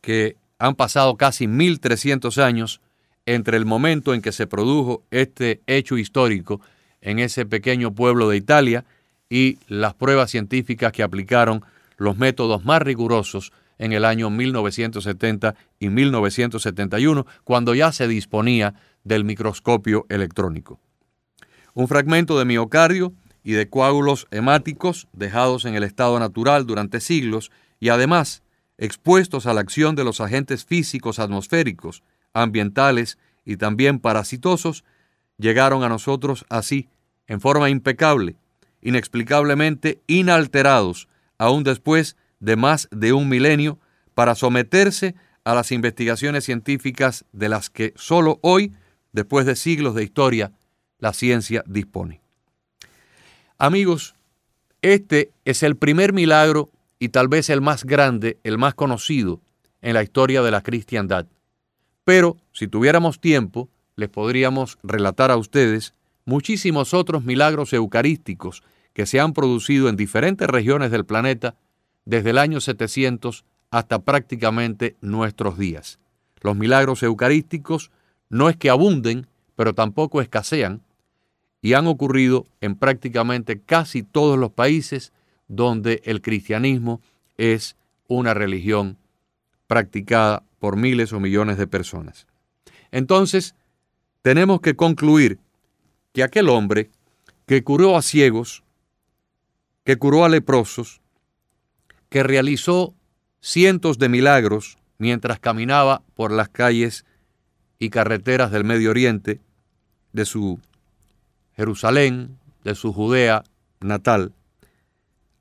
que 0.01 0.35
han 0.59 0.75
pasado 0.75 1.15
casi 1.17 1.47
1300 1.47 2.37
años 2.37 2.81
entre 3.25 3.57
el 3.57 3.65
momento 3.65 4.13
en 4.13 4.21
que 4.21 4.31
se 4.31 4.47
produjo 4.47 5.03
este 5.11 5.61
hecho 5.67 5.97
histórico 5.97 6.61
en 7.01 7.19
ese 7.19 7.45
pequeño 7.45 7.93
pueblo 7.93 8.29
de 8.29 8.37
Italia 8.37 8.85
y 9.29 9.59
las 9.67 9.93
pruebas 9.93 10.31
científicas 10.31 10.91
que 10.91 11.03
aplicaron 11.03 11.63
los 11.97 12.17
métodos 12.17 12.63
más 12.63 12.81
rigurosos 12.81 13.51
en 13.77 13.91
el 13.93 14.05
año 14.05 14.29
1970 14.29 15.55
y 15.79 15.89
1971, 15.89 17.27
cuando 17.43 17.75
ya 17.75 17.91
se 17.91 18.07
disponía 18.07 18.73
del 19.03 19.23
microscopio 19.23 20.05
electrónico 20.09 20.79
un 21.77 21.87
fragmento 21.87 22.39
de 22.39 22.45
miocardio 22.45 23.13
y 23.43 23.51
de 23.51 23.69
coágulos 23.69 24.25
hemáticos 24.31 25.07
dejados 25.13 25.63
en 25.63 25.75
el 25.75 25.83
estado 25.83 26.17
natural 26.17 26.65
durante 26.65 26.99
siglos 26.99 27.51
y 27.79 27.89
además 27.89 28.41
expuestos 28.79 29.45
a 29.45 29.53
la 29.53 29.61
acción 29.61 29.95
de 29.95 30.03
los 30.03 30.19
agentes 30.19 30.65
físicos 30.65 31.19
atmosféricos, 31.19 32.01
ambientales 32.33 33.19
y 33.45 33.57
también 33.57 33.99
parasitosos, 33.99 34.85
llegaron 35.37 35.83
a 35.83 35.89
nosotros 35.89 36.47
así, 36.49 36.89
en 37.27 37.41
forma 37.41 37.69
impecable, 37.69 38.37
inexplicablemente 38.81 40.01
inalterados, 40.07 41.07
aún 41.37 41.63
después 41.63 42.17
de 42.39 42.55
más 42.55 42.87
de 42.89 43.13
un 43.13 43.29
milenio, 43.29 43.77
para 44.15 44.33
someterse 44.33 45.13
a 45.43 45.53
las 45.53 45.71
investigaciones 45.71 46.43
científicas 46.43 47.23
de 47.33 47.49
las 47.49 47.69
que 47.69 47.93
solo 47.95 48.39
hoy, 48.41 48.73
después 49.11 49.45
de 49.45 49.55
siglos 49.55 49.93
de 49.93 50.03
historia, 50.03 50.53
la 50.99 51.13
ciencia 51.13 51.63
dispone. 51.67 52.21
Amigos, 53.57 54.15
este 54.81 55.31
es 55.45 55.63
el 55.63 55.75
primer 55.75 56.13
milagro 56.13 56.69
y 56.99 57.09
tal 57.09 57.27
vez 57.27 57.49
el 57.49 57.61
más 57.61 57.83
grande, 57.83 58.37
el 58.43 58.57
más 58.57 58.75
conocido 58.75 59.41
en 59.81 59.93
la 59.93 60.03
historia 60.03 60.41
de 60.41 60.51
la 60.51 60.61
cristiandad. 60.61 61.27
Pero 62.03 62.37
si 62.53 62.67
tuviéramos 62.67 63.19
tiempo, 63.19 63.69
les 63.95 64.09
podríamos 64.09 64.77
relatar 64.83 65.31
a 65.31 65.37
ustedes 65.37 65.93
muchísimos 66.25 66.93
otros 66.93 67.23
milagros 67.23 67.73
eucarísticos 67.73 68.63
que 68.93 69.05
se 69.05 69.19
han 69.19 69.33
producido 69.33 69.89
en 69.89 69.95
diferentes 69.95 70.47
regiones 70.47 70.91
del 70.91 71.05
planeta 71.05 71.55
desde 72.05 72.31
el 72.31 72.37
año 72.37 72.61
700 72.61 73.45
hasta 73.71 73.99
prácticamente 73.99 74.95
nuestros 75.01 75.57
días. 75.57 75.99
Los 76.41 76.55
milagros 76.55 77.03
eucarísticos 77.03 77.91
no 78.29 78.49
es 78.49 78.57
que 78.57 78.69
abunden, 78.69 79.27
pero 79.55 79.73
tampoco 79.73 80.21
escasean, 80.21 80.81
y 81.67 81.73
han 81.73 81.85
ocurrido 81.87 82.47
en 82.61 82.77
prácticamente 82.77 83.59
casi 83.59 84.01
todos 84.01 84.39
los 84.39 84.53
países 84.53 85.11
donde 85.49 86.01
el 86.05 86.21
cristianismo 86.21 87.01
es 87.35 87.75
una 88.07 88.33
religión 88.33 88.95
practicada 89.67 90.43
por 90.59 90.77
miles 90.77 91.11
o 91.11 91.19
millones 91.19 91.57
de 91.57 91.67
personas. 91.67 92.25
Entonces, 92.89 93.53
tenemos 94.21 94.61
que 94.61 94.77
concluir 94.77 95.39
que 96.13 96.23
aquel 96.23 96.47
hombre 96.47 96.89
que 97.45 97.61
curó 97.65 97.97
a 97.97 98.01
ciegos, 98.01 98.63
que 99.83 99.97
curó 99.97 100.23
a 100.23 100.29
leprosos, 100.29 101.01
que 102.07 102.23
realizó 102.23 102.93
cientos 103.41 103.99
de 103.99 104.07
milagros 104.07 104.77
mientras 104.99 105.37
caminaba 105.41 106.01
por 106.15 106.31
las 106.31 106.47
calles 106.47 107.03
y 107.77 107.89
carreteras 107.89 108.51
del 108.51 108.63
Medio 108.63 108.89
Oriente 108.89 109.41
de 110.13 110.23
su 110.23 110.61
Jerusalén, 111.57 112.37
de 112.63 112.75
su 112.75 112.93
Judea 112.93 113.43
natal, 113.81 114.33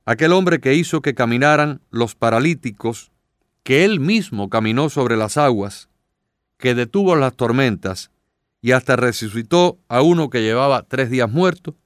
aquel 0.06 0.32
hombre 0.32 0.60
que 0.60 0.74
hizo 0.74 1.02
que 1.02 1.14
caminaran 1.14 1.82
los 1.90 2.14
paralíticos, 2.14 3.12
que 3.62 3.84
Él 3.84 4.00
mismo 4.00 4.48
caminó 4.48 4.88
sobre 4.88 5.16
las 5.16 5.36
aguas, 5.36 5.88
que 6.56 6.74
detuvo 6.74 7.16
las 7.16 7.36
tormentas 7.36 8.10
y 8.62 8.72
hasta 8.72 8.96
resucitó 8.96 9.78
a 9.88 10.00
uno 10.00 10.30
que 10.30 10.42
llevaba 10.42 10.82
tres 10.82 11.10
días 11.10 11.30
muerto, 11.30 11.76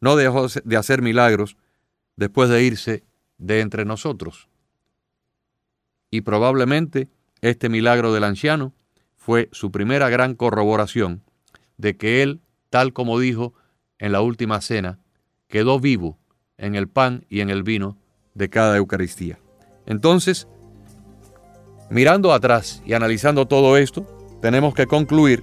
no 0.00 0.16
dejó 0.16 0.46
de 0.48 0.76
hacer 0.76 1.02
milagros 1.02 1.56
después 2.16 2.48
de 2.48 2.62
irse 2.64 3.04
de 3.38 3.60
entre 3.60 3.84
nosotros. 3.84 4.48
Y 6.10 6.22
probablemente 6.22 7.08
este 7.42 7.68
milagro 7.68 8.12
del 8.14 8.24
anciano 8.24 8.72
fue 9.16 9.48
su 9.52 9.70
primera 9.70 10.08
gran 10.08 10.34
corroboración 10.34 11.22
de 11.76 11.96
que 11.96 12.22
él, 12.22 12.40
tal 12.76 12.92
como 12.92 13.18
dijo 13.18 13.54
en 13.98 14.12
la 14.12 14.20
última 14.20 14.60
cena, 14.60 14.98
quedó 15.48 15.80
vivo 15.80 16.18
en 16.58 16.74
el 16.74 16.88
pan 16.88 17.24
y 17.30 17.40
en 17.40 17.48
el 17.48 17.62
vino 17.62 17.96
de 18.34 18.50
cada 18.50 18.76
Eucaristía. 18.76 19.38
Entonces, 19.86 20.46
mirando 21.88 22.34
atrás 22.34 22.82
y 22.84 22.92
analizando 22.92 23.46
todo 23.46 23.78
esto, 23.78 24.06
tenemos 24.42 24.74
que 24.74 24.86
concluir 24.86 25.42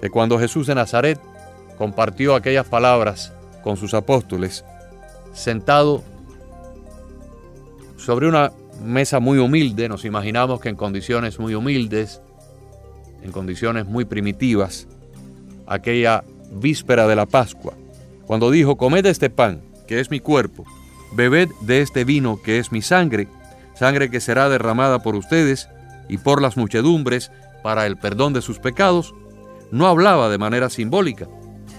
que 0.00 0.10
cuando 0.10 0.40
Jesús 0.40 0.66
de 0.66 0.74
Nazaret 0.74 1.20
compartió 1.78 2.34
aquellas 2.34 2.66
palabras 2.66 3.32
con 3.62 3.76
sus 3.76 3.94
apóstoles, 3.94 4.64
sentado 5.32 6.02
sobre 7.96 8.26
una 8.26 8.50
mesa 8.82 9.20
muy 9.20 9.38
humilde, 9.38 9.88
nos 9.88 10.04
imaginamos 10.04 10.60
que 10.60 10.70
en 10.70 10.74
condiciones 10.74 11.38
muy 11.38 11.54
humildes, 11.54 12.20
en 13.22 13.30
condiciones 13.30 13.86
muy 13.86 14.04
primitivas, 14.04 14.88
aquella 15.68 16.24
víspera 16.52 17.06
de 17.06 17.16
la 17.16 17.26
Pascua, 17.26 17.74
cuando 18.26 18.50
dijo, 18.50 18.76
comed 18.76 19.06
este 19.06 19.30
pan, 19.30 19.62
que 19.86 20.00
es 20.00 20.10
mi 20.10 20.20
cuerpo, 20.20 20.64
bebed 21.14 21.48
de 21.60 21.82
este 21.82 22.04
vino, 22.04 22.40
que 22.42 22.58
es 22.58 22.72
mi 22.72 22.82
sangre, 22.82 23.28
sangre 23.74 24.10
que 24.10 24.20
será 24.20 24.48
derramada 24.48 25.02
por 25.02 25.14
ustedes 25.14 25.68
y 26.08 26.18
por 26.18 26.42
las 26.42 26.56
muchedumbres 26.56 27.30
para 27.62 27.86
el 27.86 27.96
perdón 27.96 28.32
de 28.32 28.42
sus 28.42 28.58
pecados, 28.58 29.14
no 29.70 29.86
hablaba 29.86 30.28
de 30.28 30.38
manera 30.38 30.68
simbólica, 30.68 31.28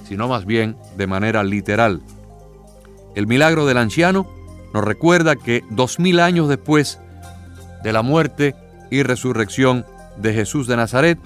sino 0.07 0.27
más 0.27 0.45
bien 0.45 0.77
de 0.97 1.07
manera 1.07 1.43
literal. 1.43 2.01
El 3.15 3.27
milagro 3.27 3.65
del 3.65 3.77
anciano 3.77 4.27
nos 4.73 4.83
recuerda 4.83 5.35
que 5.35 5.63
dos 5.69 5.99
mil 5.99 6.19
años 6.19 6.49
después 6.49 6.99
de 7.83 7.93
la 7.93 8.01
muerte 8.01 8.55
y 8.89 9.03
resurrección 9.03 9.85
de 10.17 10.33
Jesús 10.33 10.67
de 10.67 10.77
Nazaret, 10.77 11.19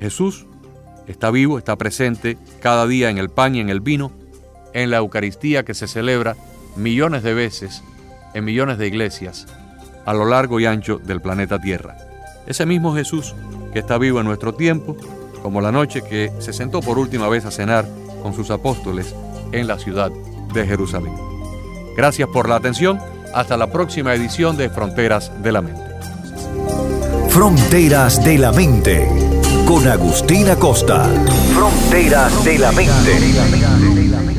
Jesús 0.00 0.46
está 1.08 1.30
vivo, 1.30 1.58
está 1.58 1.76
presente 1.76 2.38
cada 2.60 2.86
día 2.86 3.10
en 3.10 3.18
el 3.18 3.30
pan 3.30 3.54
y 3.54 3.60
en 3.60 3.68
el 3.68 3.80
vino, 3.80 4.12
en 4.72 4.90
la 4.90 4.98
Eucaristía 4.98 5.64
que 5.64 5.74
se 5.74 5.88
celebra 5.88 6.36
millones 6.76 7.22
de 7.22 7.34
veces 7.34 7.82
en 8.34 8.44
millones 8.44 8.78
de 8.78 8.86
iglesias 8.86 9.46
a 10.04 10.14
lo 10.14 10.24
largo 10.24 10.60
y 10.60 10.66
ancho 10.66 10.98
del 10.98 11.20
planeta 11.20 11.60
Tierra. 11.60 11.96
Ese 12.46 12.64
mismo 12.64 12.94
Jesús 12.94 13.34
que 13.72 13.78
está 13.80 13.98
vivo 13.98 14.20
en 14.20 14.26
nuestro 14.26 14.54
tiempo, 14.54 14.96
como 15.42 15.60
la 15.60 15.72
noche 15.72 16.02
que 16.02 16.32
se 16.38 16.52
sentó 16.52 16.80
por 16.80 16.98
última 16.98 17.28
vez 17.28 17.44
a 17.44 17.50
cenar 17.50 17.86
con 18.22 18.34
sus 18.34 18.50
apóstoles 18.50 19.14
en 19.52 19.66
la 19.66 19.78
ciudad 19.78 20.10
de 20.54 20.66
Jerusalén. 20.66 21.12
Gracias 21.96 22.28
por 22.32 22.48
la 22.48 22.56
atención. 22.56 22.98
Hasta 23.34 23.58
la 23.58 23.70
próxima 23.70 24.14
edición 24.14 24.56
de 24.56 24.70
Fronteras 24.70 25.30
de 25.42 25.52
la 25.52 25.60
Mente. 25.60 25.82
Fronteras 27.28 28.24
de 28.24 28.38
la 28.38 28.52
Mente 28.52 29.27
con 29.68 29.86
Agustín 29.86 30.48
Acosta. 30.48 31.04
Fronteras 31.52 32.42
de 32.42 32.58
la 32.58 32.72
Mente. 32.72 34.37